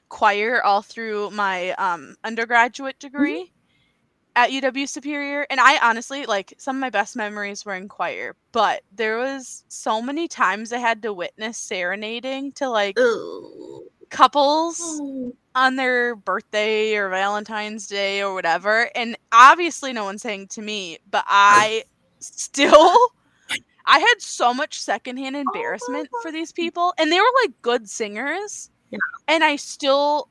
choir 0.09 0.63
all 0.63 0.81
through 0.81 1.29
my 1.31 1.71
um 1.73 2.15
undergraduate 2.23 2.99
degree, 2.99 3.51
at 4.35 4.49
UW 4.51 4.87
Superior, 4.87 5.45
and 5.49 5.59
I 5.59 5.77
honestly 5.87 6.25
like 6.25 6.53
some 6.57 6.77
of 6.77 6.81
my 6.81 6.89
best 6.89 7.15
memories 7.15 7.65
were 7.65 7.75
in 7.75 7.87
choir, 7.87 8.35
but 8.51 8.81
there 8.91 9.17
was 9.17 9.63
so 9.67 10.01
many 10.01 10.27
times 10.27 10.71
I 10.73 10.77
had 10.79 11.01
to 11.03 11.13
witness 11.13 11.57
serenading 11.57 12.51
to 12.53 12.69
like 12.69 12.97
couples 14.09 15.01
on 15.55 15.75
their 15.75 16.15
birthday 16.15 16.95
or 16.95 17.09
Valentine's 17.09 17.87
Day 17.87 18.21
or 18.21 18.33
whatever. 18.33 18.89
And 18.95 19.17
obviously, 19.31 19.93
no 19.93 20.03
one's 20.03 20.21
saying 20.21 20.47
to 20.49 20.61
me, 20.61 20.97
but 21.09 21.23
I 21.27 21.83
still, 22.19 22.95
I 23.85 23.99
had 23.99 24.15
so 24.21 24.53
much 24.53 24.79
secondhand 24.79 25.35
embarrassment 25.35 26.09
for 26.21 26.31
these 26.31 26.51
people, 26.51 26.93
and 26.97 27.11
they 27.11 27.19
were 27.19 27.31
like 27.43 27.61
good 27.61 27.89
singers, 27.89 28.69
Yeah. 28.91 28.99
and 29.27 29.43
I 29.43 29.55
still 29.57 30.29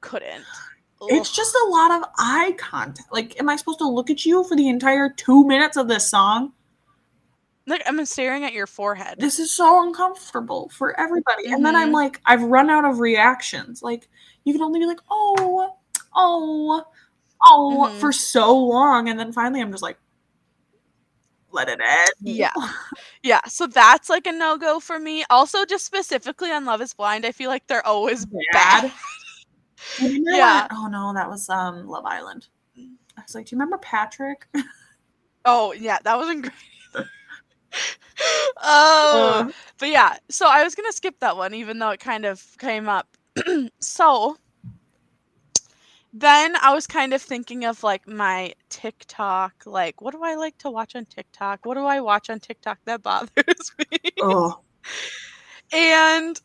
couldn't. 0.00 0.44
It's 1.08 1.30
just 1.34 1.54
a 1.54 1.68
lot 1.68 1.90
of 1.90 2.08
eye 2.18 2.54
contact. 2.56 3.12
Like, 3.12 3.38
am 3.38 3.48
I 3.48 3.56
supposed 3.56 3.80
to 3.80 3.88
look 3.88 4.08
at 4.08 4.24
you 4.24 4.44
for 4.44 4.56
the 4.56 4.68
entire 4.68 5.10
two 5.10 5.44
minutes 5.46 5.76
of 5.76 5.88
this 5.88 6.08
song? 6.08 6.52
like 7.66 7.82
I'm 7.86 8.04
staring 8.04 8.44
at 8.44 8.52
your 8.52 8.66
forehead. 8.66 9.18
This 9.18 9.38
is 9.38 9.50
so 9.50 9.82
uncomfortable 9.86 10.68
for 10.68 10.98
everybody. 11.00 11.50
And 11.50 11.64
then 11.64 11.74
I'm 11.74 11.88
Mhm. 11.88 11.94
like, 11.94 12.20
I've 12.26 12.42
run 12.42 12.68
out 12.68 12.84
of 12.84 13.00
reactions. 13.00 13.82
Like, 13.82 14.06
you 14.44 14.52
can 14.52 14.60
only 14.60 14.80
be 14.80 14.86
like, 14.86 15.00
oh, 15.10 15.74
oh, 16.14 16.84
oh, 17.42 17.88
Mhm. 17.90 18.00
for 18.00 18.12
so 18.12 18.54
long. 18.54 19.08
And 19.08 19.18
then 19.18 19.32
finally, 19.32 19.62
I'm 19.62 19.70
just 19.70 19.82
like, 19.82 19.98
let 21.54 21.68
it 21.68 21.80
end. 21.82 22.10
Yeah. 22.20 22.52
Yeah, 23.22 23.40
so 23.48 23.66
that's 23.66 24.10
like 24.10 24.26
a 24.26 24.32
no 24.32 24.58
go 24.58 24.80
for 24.80 24.98
me. 24.98 25.24
Also, 25.30 25.64
just 25.64 25.86
specifically 25.86 26.50
on 26.50 26.64
Love 26.66 26.82
Is 26.82 26.92
Blind, 26.92 27.24
I 27.24 27.32
feel 27.32 27.48
like 27.48 27.66
they're 27.66 27.86
always 27.86 28.26
Bad. 28.26 28.42
bad. 28.52 28.92
You 29.98 30.22
Yeah. 30.28 30.66
when- 30.68 30.78
oh 30.78 30.86
no, 30.88 31.12
that 31.14 31.28
was 31.28 31.48
um 31.48 31.86
Love 31.86 32.04
Island. 32.04 32.48
I 32.76 33.22
was 33.22 33.34
like, 33.34 33.46
do 33.46 33.54
you 33.54 33.58
remember 33.60 33.78
Patrick? 33.78 34.46
Oh 35.46 35.72
yeah, 35.72 35.98
that 36.04 36.16
wasn't 36.16 36.42
great. 36.42 36.54
oh, 38.62 39.46
Uh, 39.48 39.52
but 39.78 39.88
yeah. 39.90 40.16
So 40.30 40.46
I 40.48 40.64
was 40.64 40.74
gonna 40.74 40.92
skip 40.92 41.18
that 41.20 41.36
one, 41.36 41.52
even 41.54 41.78
though 41.78 41.90
it 41.90 42.00
kind 42.00 42.24
of 42.24 42.42
came 42.58 42.88
up. 42.88 43.08
so 43.80 44.36
then 46.16 46.54
I 46.62 46.72
was 46.72 46.86
kind 46.86 47.12
of 47.12 47.20
thinking 47.20 47.64
of 47.64 47.82
like 47.82 48.06
my 48.06 48.54
TikTok. 48.68 49.64
Like, 49.66 50.00
what 50.00 50.12
do 50.14 50.22
I 50.22 50.36
like 50.36 50.56
to 50.58 50.70
watch 50.70 50.94
on 50.94 51.04
TikTok? 51.06 51.66
What 51.66 51.74
do 51.74 51.84
I 51.84 52.00
watch 52.00 52.30
on 52.30 52.38
TikTok 52.38 52.78
that 52.84 53.02
bothers 53.02 53.28
me? 53.78 53.98
oh, 54.22 54.60
and 55.72 56.40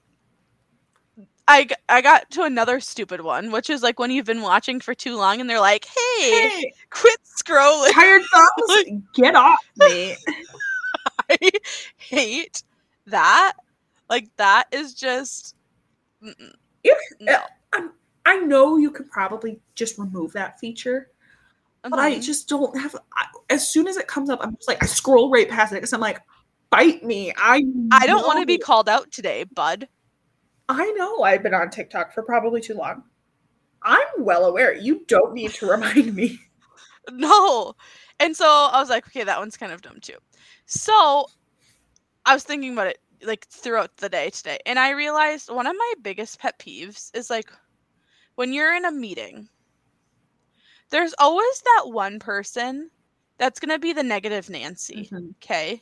I, 1.47 1.67
I 1.88 2.01
got 2.01 2.32
to 2.32 2.43
another 2.43 2.79
stupid 2.79 3.21
one, 3.21 3.51
which 3.51 3.69
is 3.69 3.84
like 3.84 3.99
when 3.99 4.10
you've 4.10 4.25
been 4.25 4.41
watching 4.41 4.79
for 4.79 4.95
too 4.95 5.15
long 5.15 5.39
and 5.39 5.47
they're 5.47 5.60
like, 5.60 5.86
hey, 5.86 6.49
hey, 6.49 6.73
quit 6.89 7.19
scrolling. 7.23 7.91
tired 7.93 8.23
thumbs, 8.34 9.03
get 9.13 9.36
off 9.36 9.60
me. 9.77 10.15
I 11.29 11.38
hate 11.97 12.63
that. 13.05 13.53
Like 14.10 14.36
that 14.38 14.65
is 14.71 14.95
just 14.95 15.55
mm-mm. 16.23 16.53
You- 16.84 16.95
no. 17.19 17.38
Uh, 17.73 17.82
I 18.30 18.38
know 18.38 18.78
you 18.78 18.92
could 18.92 19.10
probably 19.10 19.60
just 19.74 19.98
remove 19.98 20.34
that 20.34 20.60
feature, 20.60 21.10
but 21.82 21.98
I 21.98 22.12
Mhm. 22.13 22.22
just 22.22 22.48
don't 22.48 22.78
have. 22.78 22.96
I, 23.18 23.26
as 23.50 23.68
soon 23.68 23.88
as 23.88 23.98
it 23.98 24.08
comes 24.08 24.30
up, 24.30 24.39
I'm 24.44 24.56
just 24.56 24.68
like 24.68 24.84
I 24.84 24.86
scroll 24.86 25.32
right 25.32 25.50
past 25.50 25.72
it 25.72 25.78
because 25.78 25.94
I'm 25.94 26.00
like, 26.00 26.22
bite 26.70 27.04
me. 27.04 27.34
I 27.36 27.63
I 27.92 28.06
don't 28.06 28.28
want 28.28 28.39
to 28.39 28.46
be 28.46 28.60
called 28.60 28.88
out 28.88 29.10
today, 29.12 29.46
bud. 29.46 29.88
I 30.70 30.92
know 30.92 31.24
I've 31.24 31.42
been 31.42 31.56
on 31.56 31.72
TikTok 31.72 32.13
for 32.13 32.22
probably 32.22 32.62
too 32.62 32.76
long. 32.76 33.04
I'm 33.82 34.08
well 34.20 34.46
aware. 34.46 34.76
You 34.76 35.04
don't 35.08 35.34
need 35.34 35.54
to 35.56 35.65
remind 35.72 36.13
me. 36.13 36.39
No. 37.12 37.74
And 38.20 38.36
so 38.36 38.46
I 38.46 38.80
was 38.80 38.89
like, 38.89 39.08
okay, 39.08 39.24
that 39.24 39.39
one's 39.39 39.58
kind 39.58 39.72
of 39.72 39.82
dumb 39.82 40.00
too. 40.02 40.18
So 40.68 41.26
I 42.26 42.34
was 42.36 42.44
thinking 42.44 42.74
about 42.74 42.88
it 42.88 43.00
like 43.24 43.48
throughout 43.48 43.98
the 43.98 44.10
day 44.10 44.30
today, 44.30 44.60
and 44.68 44.78
I 44.78 44.92
realized 44.92 45.50
one 45.50 45.65
of 45.68 45.76
my 45.76 45.94
biggest 46.04 46.39
pet 46.39 46.60
peeves 46.60 47.10
is 47.15 47.30
like 47.32 47.52
when 48.39 48.54
you're 48.54 48.73
in 48.73 48.86
a 48.86 48.91
meeting, 48.91 49.49
there's 50.91 51.13
always 51.19 51.62
that 51.62 51.89
one 51.91 52.19
person 52.19 52.89
that's 53.38 53.60
going 53.60 53.69
to 53.73 53.80
be 53.80 53.93
the 53.93 54.04
negative 54.04 54.49
Nancy. 54.49 55.12
Mhm. 55.12 55.34
Okay. 55.38 55.82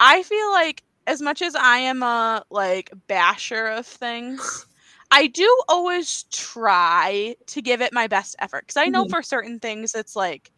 I 0.00 0.24
feel 0.24 0.52
like 0.52 0.84
as 1.08 1.22
much 1.22 1.42
as 1.42 1.56
I 1.56 1.78
am 1.78 2.02
a 2.04 2.44
like 2.50 2.90
basher 3.08 3.68
of 3.68 3.86
things, 3.86 4.66
I 5.12 5.28
do 5.28 5.48
always 5.68 6.24
try 6.32 7.36
to 7.48 7.62
give 7.62 7.82
it 7.82 7.94
my 7.94 8.08
best 8.08 8.36
effort 8.40 8.64
because 8.66 8.78
I 8.78 8.88
know 8.88 9.06
Mhm. 9.06 9.10
for 9.10 9.22
certain 9.22 9.60
things 9.60 9.94
it's 9.96 10.16
like 10.16 10.52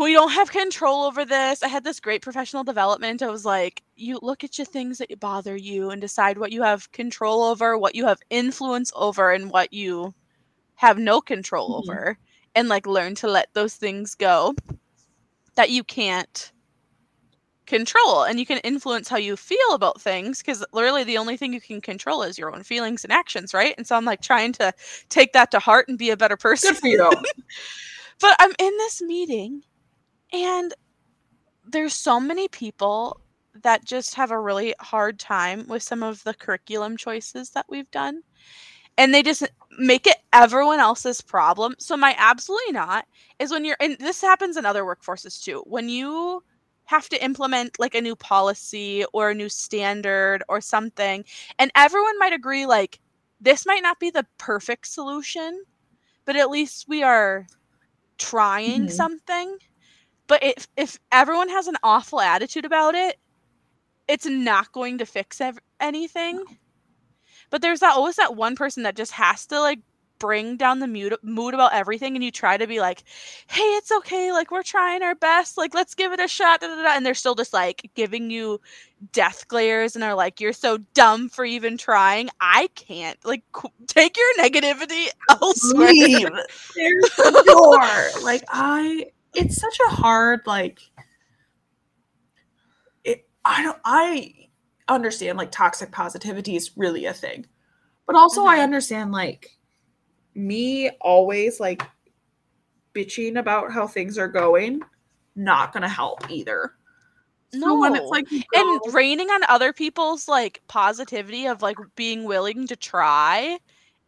we 0.00 0.12
don't 0.14 0.32
have 0.32 0.50
control 0.50 1.04
over 1.04 1.24
this. 1.24 1.62
I 1.62 1.68
had 1.68 1.84
this 1.84 2.00
great 2.00 2.22
professional 2.22 2.64
development. 2.64 3.22
I 3.22 3.28
was 3.28 3.44
like, 3.44 3.82
you 3.96 4.18
look 4.22 4.44
at 4.44 4.58
your 4.58 4.64
things 4.64 4.98
that 4.98 5.20
bother 5.20 5.56
you 5.56 5.90
and 5.90 6.00
decide 6.00 6.38
what 6.38 6.52
you 6.52 6.62
have 6.62 6.90
control 6.92 7.42
over, 7.42 7.76
what 7.76 7.94
you 7.94 8.06
have 8.06 8.20
influence 8.30 8.92
over, 8.96 9.30
and 9.30 9.50
what 9.50 9.72
you 9.72 10.14
have 10.76 10.98
no 10.98 11.20
control 11.20 11.70
Mhm. 11.70 11.78
over, 11.80 12.18
and 12.54 12.68
like 12.68 12.86
learn 12.86 13.14
to 13.16 13.28
let 13.28 13.52
those 13.52 13.74
things 13.76 14.14
go 14.14 14.54
that 15.56 15.70
you 15.70 15.84
can't 15.84 16.52
control 17.66 18.24
and 18.24 18.40
you 18.40 18.46
can 18.46 18.58
influence 18.58 19.08
how 19.08 19.16
you 19.16 19.36
feel 19.36 19.74
about 19.74 20.00
things 20.00 20.38
because 20.40 20.64
literally 20.72 21.04
the 21.04 21.16
only 21.18 21.36
thing 21.36 21.52
you 21.52 21.60
can 21.60 21.80
control 21.80 22.22
is 22.22 22.36
your 22.36 22.52
own 22.52 22.64
feelings 22.64 23.04
and 23.04 23.12
actions 23.12 23.54
right 23.54 23.74
and 23.78 23.86
so 23.86 23.94
i'm 23.94 24.04
like 24.04 24.20
trying 24.20 24.52
to 24.52 24.72
take 25.08 25.32
that 25.32 25.52
to 25.52 25.60
heart 25.60 25.86
and 25.86 25.96
be 25.96 26.10
a 26.10 26.16
better 26.16 26.36
person 26.36 26.72
Good 26.74 26.80
for 26.80 26.88
you. 26.88 27.10
but 28.20 28.34
I'm 28.40 28.50
in 28.58 28.76
this 28.78 29.00
meeting 29.00 29.62
and 30.32 30.74
there's 31.64 31.94
so 31.94 32.20
many 32.20 32.48
people 32.48 33.20
that 33.62 33.84
just 33.84 34.14
have 34.14 34.30
a 34.30 34.40
really 34.40 34.74
hard 34.80 35.18
time 35.18 35.66
with 35.68 35.82
some 35.82 36.02
of 36.02 36.22
the 36.24 36.34
curriculum 36.34 36.96
choices 36.96 37.50
that 37.50 37.66
we've 37.68 37.90
done. 37.90 38.22
And 38.98 39.14
they 39.14 39.22
just 39.22 39.42
make 39.78 40.06
it 40.06 40.16
everyone 40.32 40.80
else's 40.80 41.20
problem. 41.20 41.74
So 41.78 41.96
my 41.96 42.14
absolutely 42.18 42.72
not 42.72 43.06
is 43.38 43.50
when 43.50 43.64
you're 43.64 43.76
and 43.80 43.96
this 43.98 44.20
happens 44.20 44.56
in 44.56 44.66
other 44.66 44.84
workforces 44.84 45.42
too. 45.42 45.62
When 45.66 45.88
you 45.88 46.42
have 46.86 47.08
to 47.10 47.24
implement 47.24 47.78
like 47.78 47.94
a 47.94 48.00
new 48.00 48.16
policy 48.16 49.04
or 49.12 49.30
a 49.30 49.34
new 49.34 49.48
standard 49.48 50.42
or 50.48 50.60
something 50.60 51.24
and 51.58 51.70
everyone 51.76 52.18
might 52.18 52.32
agree 52.32 52.66
like 52.66 53.00
this 53.40 53.66
might 53.66 53.82
not 53.82 53.98
be 54.00 54.10
the 54.10 54.26
perfect 54.38 54.86
solution, 54.88 55.64
but 56.26 56.36
at 56.36 56.50
least 56.50 56.86
we 56.88 57.02
are 57.02 57.46
trying 58.18 58.86
Mhm. 58.86 58.90
something. 58.90 59.58
But 60.30 60.44
if 60.44 60.68
if 60.76 60.96
everyone 61.10 61.48
has 61.48 61.66
an 61.66 61.76
awful 61.82 62.20
attitude 62.20 62.64
about 62.64 62.94
it, 62.94 63.18
it's 64.06 64.26
not 64.26 64.70
going 64.70 64.98
to 64.98 65.04
fix 65.04 65.40
ev- 65.40 65.58
anything. 65.80 66.44
But 67.50 67.62
there's 67.62 67.80
that 67.80 67.96
always 67.96 68.14
that 68.14 68.36
one 68.36 68.54
person 68.54 68.84
that 68.84 68.94
just 68.94 69.10
has 69.10 69.44
to 69.46 69.58
like 69.58 69.80
bring 70.20 70.56
down 70.56 70.78
the 70.78 70.86
mood 70.86 71.16
mood 71.24 71.52
about 71.52 71.74
everything, 71.74 72.14
and 72.14 72.22
you 72.22 72.30
try 72.30 72.56
to 72.56 72.68
be 72.68 72.78
like, 72.78 73.02
"Hey, 73.48 73.64
it's 73.76 73.90
okay. 73.90 74.30
Like 74.30 74.52
we're 74.52 74.62
trying 74.62 75.02
our 75.02 75.16
best. 75.16 75.58
Like 75.58 75.74
let's 75.74 75.96
give 75.96 76.12
it 76.12 76.20
a 76.20 76.28
shot." 76.28 76.60
Da, 76.60 76.68
da, 76.68 76.80
da, 76.80 76.90
and 76.90 77.04
they're 77.04 77.12
still 77.12 77.34
just 77.34 77.52
like 77.52 77.90
giving 77.96 78.30
you 78.30 78.60
death 79.10 79.48
glares, 79.48 79.96
and 79.96 80.04
are 80.04 80.14
like, 80.14 80.40
"You're 80.40 80.52
so 80.52 80.78
dumb 80.94 81.28
for 81.28 81.44
even 81.44 81.76
trying." 81.76 82.30
I 82.40 82.68
can't. 82.76 83.18
Like 83.24 83.42
qu- 83.50 83.68
take 83.88 84.16
your 84.16 84.46
negativity 84.46 85.08
elsewhere. 85.28 85.88
Leave. 85.88 86.28
There's 86.76 87.10
the 87.16 87.42
door. 87.48 88.22
Like 88.22 88.44
I 88.48 89.06
it's 89.34 89.60
such 89.60 89.78
a 89.88 89.90
hard 89.90 90.40
like 90.46 90.80
it 93.04 93.28
I 93.44 93.62
don't 93.62 93.78
I 93.84 94.48
understand 94.88 95.38
like 95.38 95.52
toxic 95.52 95.92
positivity 95.92 96.56
is 96.56 96.76
really 96.76 97.06
a 97.06 97.14
thing. 97.14 97.46
But 98.06 98.16
also 98.16 98.44
I 98.44 98.58
Mhm. 98.58 98.62
understand 98.64 99.12
like 99.12 99.56
me 100.34 100.90
always 101.00 101.60
like 101.60 101.82
bitching 102.94 103.38
about 103.38 103.72
how 103.72 103.86
things 103.86 104.18
are 104.18 104.28
going 104.28 104.82
not 105.36 105.72
going 105.72 105.82
to 105.82 105.88
help 105.88 106.28
either. 106.28 106.74
So 107.52 107.78
when 107.78 107.96
it's 107.96 108.10
like 108.10 108.26
and 108.30 108.80
raining 108.92 109.28
on 109.30 109.42
other 109.48 109.72
people's 109.72 110.28
like 110.28 110.60
positivity 110.68 111.46
of 111.46 111.62
like 111.62 111.78
being 111.96 112.24
willing 112.24 112.66
to 112.66 112.76
try 112.76 113.58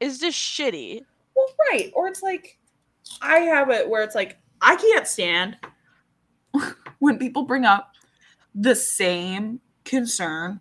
is 0.00 0.18
just 0.18 0.38
shitty. 0.38 1.00
Well, 1.34 1.46
right. 1.70 1.90
Or 1.94 2.06
it's 2.08 2.22
like 2.22 2.58
I 3.20 3.38
have 3.38 3.70
it 3.70 3.88
where 3.88 4.02
it's 4.02 4.14
like 4.14 4.38
I 4.62 4.76
can't 4.76 5.08
stand 5.08 5.58
when 7.00 7.18
people 7.18 7.44
bring 7.44 7.64
up 7.64 7.94
the 8.54 8.74
same 8.76 9.60
concern 9.84 10.60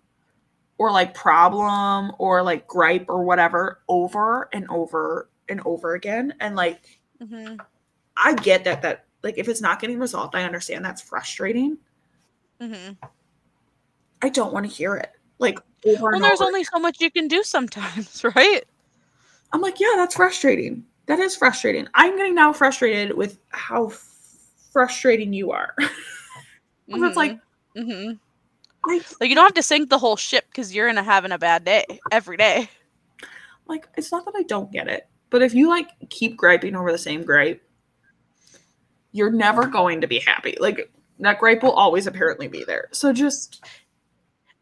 or 0.78 0.92
like 0.92 1.14
problem 1.14 2.12
or 2.20 2.44
like 2.44 2.68
gripe 2.68 3.06
or 3.10 3.24
whatever 3.24 3.82
over 3.90 4.50
and 4.54 4.68
over 4.70 5.30
and 5.50 5.62
over 5.66 5.96
again. 5.96 6.34
And 6.42 6.56
like 6.56 7.00
hmm 7.22 7.58
I 8.18 8.36
get 8.36 8.64
that 8.66 8.82
that 8.84 9.06
like 9.24 9.38
if 9.38 9.50
it's 9.50 9.62
not 9.62 9.80
getting 9.82 10.00
resolved, 10.00 10.36
I 10.36 10.44
understand 10.44 10.86
that's 10.86 11.02
frustrating. 11.02 11.78
mm-hmm. 12.62 12.94
I 14.22 14.30
don't 14.30 14.54
want 14.54 14.66
to 14.70 14.72
hear 14.76 14.96
it. 14.96 15.12
Like 15.40 15.60
over 15.86 16.14
Well, 16.14 16.20
and 16.20 16.24
there's 16.24 16.42
over. 16.42 16.48
only 16.48 16.64
so 16.64 16.80
much 16.80 17.02
you 17.02 17.12
can 17.12 17.28
do 17.28 17.44
sometimes, 17.44 18.24
right? 18.36 18.64
I'm 19.54 19.62
like, 19.62 19.80
yeah, 19.80 19.94
that's 19.96 20.16
frustrating. 20.16 20.86
That 21.12 21.20
is 21.20 21.36
frustrating. 21.36 21.90
I'm 21.94 22.16
getting 22.16 22.36
now 22.36 22.54
frustrated 22.54 23.18
with 23.18 23.38
how 23.50 23.92
frustrating 24.72 25.34
you 25.34 25.52
are. 25.52 25.76
'Cause 25.78 25.90
It's 27.04 27.18
like 27.18 27.38
hmm 27.76 28.12
I 28.86 29.02
like 29.20 29.30
you 29.30 29.36
don't 29.36 29.44
have 29.44 29.54
to 29.56 29.62
sink 29.62 29.90
the 29.90 29.98
whole 29.98 30.16
ship 30.16 30.46
because 30.48 30.74
you're 30.74 30.88
in 30.88 30.98
a 30.98 31.04
having 31.04 31.34
a 31.34 31.38
bad 31.38 31.66
day 31.66 31.84
every 32.14 32.38
day. 32.38 32.70
like 33.68 33.90
it's 33.98 34.10
not 34.10 34.24
that 34.24 34.36
I 34.38 34.44
don't 34.44 34.72
get 34.72 34.88
it, 34.88 35.06
but 35.30 35.42
if 35.42 35.54
you 35.54 35.68
like 35.68 35.90
keep 36.10 36.38
griping 36.38 36.78
over 36.78 36.94
the 36.94 36.98
same 36.98 37.24
gripe, 37.26 37.62
you're 39.12 39.32
never 39.32 39.68
going 39.68 40.00
to 40.00 40.08
be 40.08 40.20
happy. 40.20 40.56
Like 40.62 40.90
that 41.20 41.40
gripe 41.40 41.62
will 41.62 41.74
always 41.74 42.08
apparently 42.08 42.48
be 42.48 42.64
there. 42.64 42.88
So 42.94 43.12
just 43.12 43.62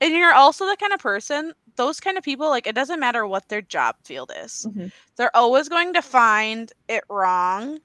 And 0.02 0.14
you're 0.16 0.34
also 0.34 0.66
the 0.66 0.78
kind 0.78 0.94
of 0.94 1.00
person, 1.00 1.54
those 1.80 2.02
kind 2.02 2.18
of 2.18 2.24
people, 2.26 2.50
like 2.50 2.68
it 2.68 2.76
doesn't 2.76 3.00
matter 3.00 3.26
what 3.26 3.48
their 3.48 3.62
job 3.62 3.96
field 4.04 4.34
is. 4.44 4.68
Mhm. 4.70 4.92
They're 5.15 5.34
always 5.36 5.70
going 5.70 5.94
to 5.94 6.02
find 6.02 6.72
it 6.89 7.06
wrong. 7.10 7.80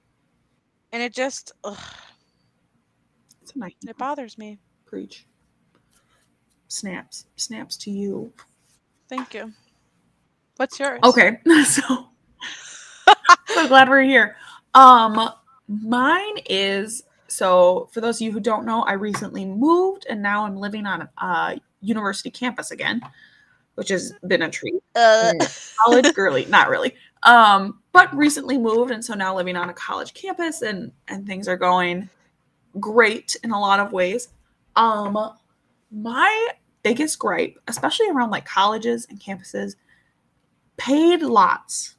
And 0.91 1.01
it 1.01 1.13
just 1.13 1.53
ugh, 1.63 1.79
it's 3.41 3.53
a 3.55 3.57
nice 3.57 3.73
it 3.87 3.97
bothers 3.97 4.37
me. 4.37 4.59
preach. 4.85 5.25
Snaps, 6.67 7.25
snaps 7.37 7.77
to 7.77 7.89
you. 7.91 8.33
Thank 9.07 9.33
you. 9.33 9.53
What's 10.57 10.77
yours? 10.77 10.99
Okay, 11.03 11.39
so 11.65 12.09
so 13.47 13.67
glad 13.69 13.87
we're 13.87 14.01
here. 14.03 14.35
Um, 14.73 15.29
mine 15.69 16.37
is 16.49 17.03
so 17.27 17.87
for 17.93 18.01
those 18.01 18.17
of 18.17 18.21
you 18.25 18.31
who 18.33 18.41
don't 18.41 18.65
know, 18.65 18.81
I 18.83 18.93
recently 18.93 19.45
moved 19.45 20.05
and 20.09 20.21
now 20.21 20.45
I'm 20.45 20.57
living 20.57 20.85
on 20.85 21.07
a 21.17 21.59
university 21.81 22.29
campus 22.31 22.71
again, 22.71 23.01
which 23.75 23.89
has 23.89 24.13
been 24.27 24.41
a 24.43 24.49
treat. 24.49 24.75
Uh, 24.95 25.33
college 25.85 26.13
girly, 26.13 26.45
not 26.45 26.69
really. 26.69 26.95
Um, 27.23 27.79
but 27.91 28.15
recently 28.15 28.57
moved 28.57 28.91
and 28.91 29.03
so 29.03 29.13
now 29.13 29.35
living 29.35 29.55
on 29.55 29.69
a 29.69 29.73
college 29.73 30.13
campus 30.13 30.61
and 30.61 30.91
and 31.07 31.25
things 31.25 31.47
are 31.47 31.57
going 31.57 32.09
great 32.79 33.35
in 33.43 33.51
a 33.51 33.59
lot 33.59 33.79
of 33.79 33.91
ways. 33.93 34.29
Um, 34.75 35.17
my 35.91 36.49
biggest 36.83 37.17
gripe, 37.19 37.57
especially 37.67 38.09
around 38.09 38.29
like 38.31 38.45
colleges 38.45 39.07
and 39.09 39.19
campuses, 39.19 39.75
paid 40.77 41.21
lots. 41.21 41.95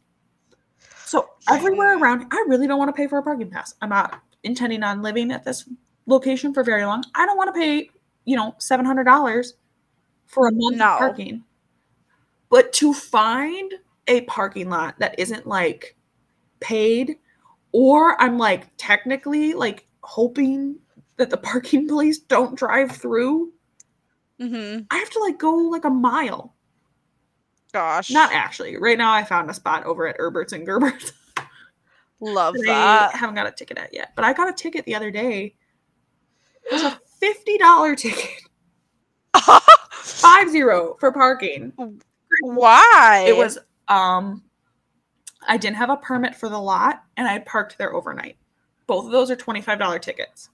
So 1.04 1.30
everywhere 1.48 1.96
around, 1.98 2.26
I 2.30 2.44
really 2.48 2.66
don't 2.66 2.78
want 2.78 2.88
to 2.88 2.92
pay 2.92 3.06
for 3.06 3.18
a 3.18 3.22
parking 3.22 3.48
pass. 3.50 3.74
I'm 3.80 3.88
not 3.90 4.20
intending 4.42 4.82
on 4.82 5.02
living 5.02 5.30
at 5.32 5.44
this 5.44 5.68
location 6.06 6.52
for 6.52 6.62
very 6.62 6.84
long. 6.84 7.02
I 7.14 7.26
don't 7.26 7.36
want 7.36 7.54
to 7.54 7.58
pay, 7.60 7.90
you 8.26 8.36
know, 8.36 8.54
seven 8.58 8.84
hundred 8.84 9.04
dollars 9.04 9.54
for 10.26 10.48
a 10.48 10.52
month 10.52 10.76
No. 10.76 10.92
of 10.94 10.98
parking. 10.98 11.42
But 12.48 12.72
to 12.74 12.94
find 12.94 13.72
a 14.06 14.22
parking 14.22 14.70
lot 14.70 14.98
that 14.98 15.18
isn't 15.18 15.46
like 15.46 15.96
paid, 16.61 17.18
or 17.72 18.20
I'm 18.20 18.38
like 18.38 18.68
technically 18.76 19.52
like 19.54 19.87
hoping 20.02 20.78
that 21.16 21.30
the 21.30 21.37
parking 21.37 21.88
police 21.88 22.18
don't 22.18 22.56
drive 22.56 22.92
through, 22.92 23.52
hmm 24.40 24.78
I 24.90 24.96
have 24.96 25.11
to 25.11 25.20
like 25.20 25.38
go 25.38 25.54
like 25.54 25.85
a 25.85 25.90
mile. 25.90 26.54
Gosh. 27.72 28.11
Not 28.11 28.32
actually. 28.32 28.76
Right 28.78 28.96
now, 28.96 29.12
I 29.12 29.22
found 29.24 29.50
a 29.50 29.54
spot 29.54 29.85
over 29.85 30.06
at 30.06 30.16
Erbert's 30.18 30.52
and 30.52 30.66
Gerbert's. 30.66 31.12
love 32.20 32.54
that 32.54 32.64
that. 32.64 33.14
I 33.14 33.16
haven't 33.18 33.35
got 33.35 33.46
a 33.46 33.52
ticket 33.52 33.76
at 33.76 33.92
yet, 33.92 34.12
but 34.16 34.24
I 34.24 34.32
got 34.32 34.48
a 34.48 34.52
ticket 34.52 34.85
the 34.87 34.94
other 34.94 35.11
day. 35.11 35.54
It 36.64 36.72
was 36.72 36.82
a 36.82 36.98
fifty 37.20 37.59
dollar 37.59 37.94
ticket, 37.94 38.40
five 39.92 40.50
zero 40.50 40.96
for 40.98 41.12
parking. 41.12 41.72
Why? 42.42 43.27
It 43.29 43.37
was 43.37 43.59
um, 43.88 44.42
I 45.46 45.57
didn't 45.57 45.77
have 45.77 45.90
a 45.90 45.96
permit 45.96 46.35
for 46.35 46.49
the 46.49 46.59
lot, 46.59 47.03
and 47.16 47.27
I 47.29 47.38
parked 47.40 47.79
there 47.79 47.94
overnight. 47.94 48.37
Both 48.87 49.07
of 49.07 49.12
those 49.12 49.31
are 49.31 49.37
twenty 49.37 49.61
five 49.61 49.79
dollar 49.79 49.99
tickets. 49.99 50.51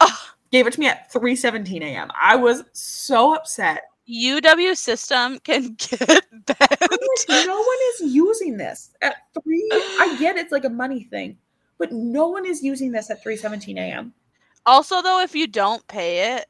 Ugh. 0.00 0.18
Gave 0.52 0.66
it 0.66 0.74
to 0.74 0.80
me 0.80 0.86
at 0.86 1.12
three 1.12 1.36
seventeen 1.36 1.82
a.m. 1.82 2.10
I 2.20 2.36
was 2.36 2.64
so 2.72 3.34
upset. 3.34 3.82
UW 4.08 4.76
system 4.76 5.40
can 5.40 5.74
get 5.78 6.24
bent. 6.46 7.26
No 7.28 7.56
one 7.56 7.78
is 7.94 8.14
using 8.14 8.56
this 8.56 8.94
at 9.02 9.16
three. 9.34 9.68
I 9.72 10.16
get 10.18 10.36
it's 10.36 10.52
like 10.52 10.64
a 10.64 10.70
money 10.70 11.04
thing, 11.04 11.38
but 11.78 11.90
no 11.92 12.28
one 12.28 12.46
is 12.46 12.62
using 12.62 12.92
this 12.92 13.10
at 13.10 13.22
three 13.22 13.36
seventeen 13.36 13.78
a.m. 13.78 14.14
Also, 14.66 15.00
though, 15.00 15.20
if 15.20 15.34
you 15.34 15.46
don't 15.46 15.86
pay 15.86 16.34
it, 16.34 16.46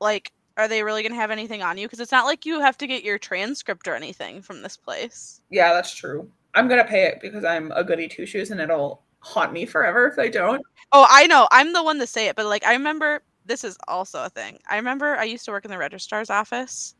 like, 0.00 0.32
are 0.56 0.68
they 0.68 0.82
really 0.82 1.02
going 1.02 1.12
to 1.12 1.18
have 1.18 1.30
anything 1.30 1.62
on 1.62 1.78
you? 1.78 1.86
Because 1.86 2.00
it's 2.00 2.12
not 2.12 2.26
like 2.26 2.44
you 2.44 2.60
have 2.60 2.76
to 2.78 2.86
get 2.86 3.04
your 3.04 3.18
transcript 3.18 3.88
or 3.88 3.94
anything 3.94 4.42
from 4.42 4.62
this 4.62 4.76
place. 4.76 5.40
Yeah, 5.50 5.72
that's 5.72 5.94
true. 5.94 6.30
I'm 6.54 6.68
gonna 6.68 6.84
pay 6.84 7.04
it 7.04 7.20
because 7.20 7.44
I'm 7.44 7.70
a 7.72 7.84
goody 7.84 8.08
two 8.08 8.26
shoes, 8.26 8.50
and 8.50 8.60
it'll 8.60 9.02
haunt 9.20 9.52
me 9.52 9.66
forever 9.66 10.08
if 10.08 10.18
I 10.18 10.28
don't. 10.28 10.62
Oh, 10.92 11.06
I 11.08 11.26
know. 11.26 11.46
I'm 11.50 11.72
the 11.72 11.82
one 11.82 11.98
to 12.00 12.06
say 12.06 12.28
it, 12.28 12.36
but 12.36 12.46
like, 12.46 12.64
I 12.64 12.72
remember 12.72 13.22
this 13.46 13.64
is 13.64 13.78
also 13.86 14.24
a 14.24 14.28
thing. 14.28 14.58
I 14.68 14.76
remember 14.76 15.16
I 15.16 15.24
used 15.24 15.44
to 15.44 15.52
work 15.52 15.64
in 15.64 15.70
the 15.70 15.78
registrar's 15.78 16.30
office 16.30 16.94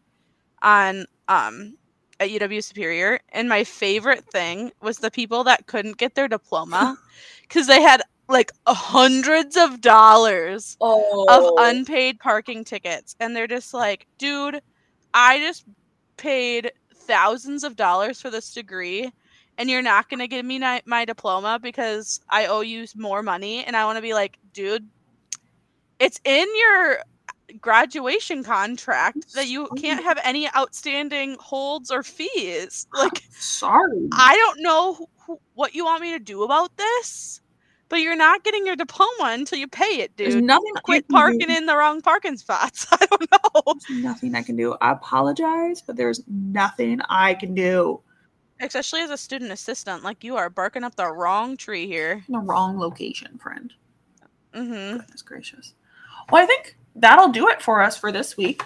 on 0.62 1.06
um 1.28 1.76
at 2.20 2.30
UW 2.30 2.62
Superior, 2.62 3.18
and 3.30 3.48
my 3.48 3.64
favorite 3.64 4.24
thing 4.26 4.70
was 4.82 4.98
the 4.98 5.10
people 5.10 5.42
that 5.44 5.66
couldn't 5.66 5.96
get 5.96 6.14
their 6.14 6.28
diploma 6.28 6.98
because 7.42 7.66
they 7.66 7.80
had 7.80 8.02
like 8.30 8.52
hundreds 8.66 9.56
of 9.56 9.80
dollars 9.80 10.76
Oh, 10.80 11.26
of 11.28 11.54
unpaid 11.58 12.18
parking 12.20 12.64
tickets 12.64 13.16
and 13.20 13.34
they're 13.34 13.46
just 13.46 13.74
like 13.74 14.06
dude 14.18 14.62
i 15.12 15.38
just 15.38 15.64
paid 16.16 16.72
thousands 16.94 17.64
of 17.64 17.76
dollars 17.76 18.20
for 18.20 18.30
this 18.30 18.54
degree 18.54 19.10
and 19.58 19.68
you're 19.68 19.82
not 19.82 20.08
going 20.08 20.20
to 20.20 20.28
give 20.28 20.46
me 20.46 20.58
my, 20.58 20.80
my 20.86 21.04
diploma 21.04 21.58
because 21.60 22.20
i 22.30 22.46
owe 22.46 22.60
you 22.60 22.86
more 22.94 23.22
money 23.22 23.64
and 23.64 23.76
i 23.76 23.84
want 23.84 23.96
to 23.96 24.02
be 24.02 24.14
like 24.14 24.38
dude 24.52 24.86
it's 25.98 26.20
in 26.24 26.46
your 26.56 27.00
graduation 27.60 28.44
contract 28.44 29.34
that 29.34 29.48
you 29.48 29.66
can't 29.76 30.04
have 30.04 30.18
any 30.22 30.48
outstanding 30.54 31.36
holds 31.40 31.90
or 31.90 32.04
fees. 32.04 32.86
Like 32.94 33.22
sorry. 33.30 34.08
i 34.12 34.36
don't 34.36 34.60
know 34.62 35.08
who, 35.26 35.40
what 35.54 35.74
you 35.74 35.84
want 35.84 36.02
me 36.02 36.12
to 36.12 36.18
do 36.20 36.44
about 36.44 36.76
this 36.76 37.40
but 37.90 37.96
you're 37.96 38.16
not 38.16 38.42
getting 38.44 38.64
your 38.66 38.76
diploma 38.76 39.24
until 39.32 39.58
you 39.58 39.68
pay 39.68 40.00
it 40.00 40.16
dude 40.16 40.32
There's 40.32 40.42
nothing. 40.42 40.72
Quit 40.84 41.06
parking 41.08 41.48
do. 41.48 41.54
in 41.54 41.66
the 41.66 41.76
wrong 41.76 42.00
parking 42.00 42.38
spots. 42.38 42.86
I 42.92 43.04
don't 43.04 43.30
know. 43.30 43.74
There's 43.88 44.02
nothing 44.02 44.34
I 44.34 44.42
can 44.42 44.56
do. 44.56 44.74
I 44.80 44.92
apologize, 44.92 45.82
but 45.82 45.96
there's 45.96 46.22
nothing 46.26 47.00
I 47.10 47.34
can 47.34 47.54
do. 47.54 48.00
Especially 48.60 49.00
as 49.00 49.10
a 49.10 49.16
student 49.18 49.50
assistant, 49.52 50.02
like 50.02 50.22
you 50.24 50.36
are 50.36 50.48
barking 50.50 50.84
up 50.84 50.94
the 50.94 51.06
wrong 51.12 51.56
tree 51.56 51.86
here. 51.86 52.24
In 52.28 52.32
the 52.32 52.38
wrong 52.40 52.78
location, 52.78 53.36
friend. 53.38 53.72
Mm-hmm. 54.54 54.98
Goodness 54.98 55.22
gracious. 55.22 55.74
Well, 56.30 56.42
I 56.42 56.46
think 56.46 56.76
that'll 56.96 57.28
do 57.28 57.48
it 57.48 57.60
for 57.62 57.82
us 57.82 57.96
for 57.96 58.12
this 58.12 58.36
week. 58.36 58.62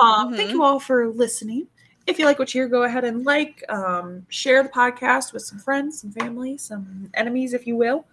Um, 0.00 0.34
Thank 0.34 0.50
Mhm. 0.50 0.52
you 0.54 0.62
all 0.62 0.78
for 0.80 1.08
listening. 1.08 1.66
If 2.06 2.18
you 2.18 2.24
like 2.24 2.38
what 2.38 2.54
you 2.54 2.62
hear, 2.62 2.68
go 2.68 2.82
ahead 2.84 3.04
and 3.04 3.24
like, 3.24 3.64
um, 3.68 4.26
share 4.28 4.62
the 4.62 4.68
podcast 4.68 5.32
with 5.32 5.42
some 5.42 5.58
friends, 5.58 6.00
some 6.00 6.10
family, 6.12 6.56
some 6.58 7.10
enemies, 7.14 7.52
if 7.54 7.66
you 7.66 7.76
will. 7.76 8.06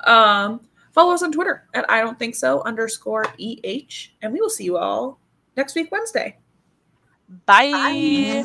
Um, 0.00 0.60
follow 0.92 1.14
us 1.14 1.22
on 1.22 1.32
Twitter 1.32 1.68
at 1.74 1.88
I 1.90 2.00
don't 2.00 2.18
think 2.18 2.34
so 2.34 2.62
underscore 2.62 3.26
eh, 3.40 3.80
and 4.22 4.32
we 4.32 4.40
will 4.40 4.50
see 4.50 4.64
you 4.64 4.76
all 4.76 5.18
next 5.56 5.74
week 5.74 5.90
Wednesday. 5.92 6.38
Bye. 7.46 8.44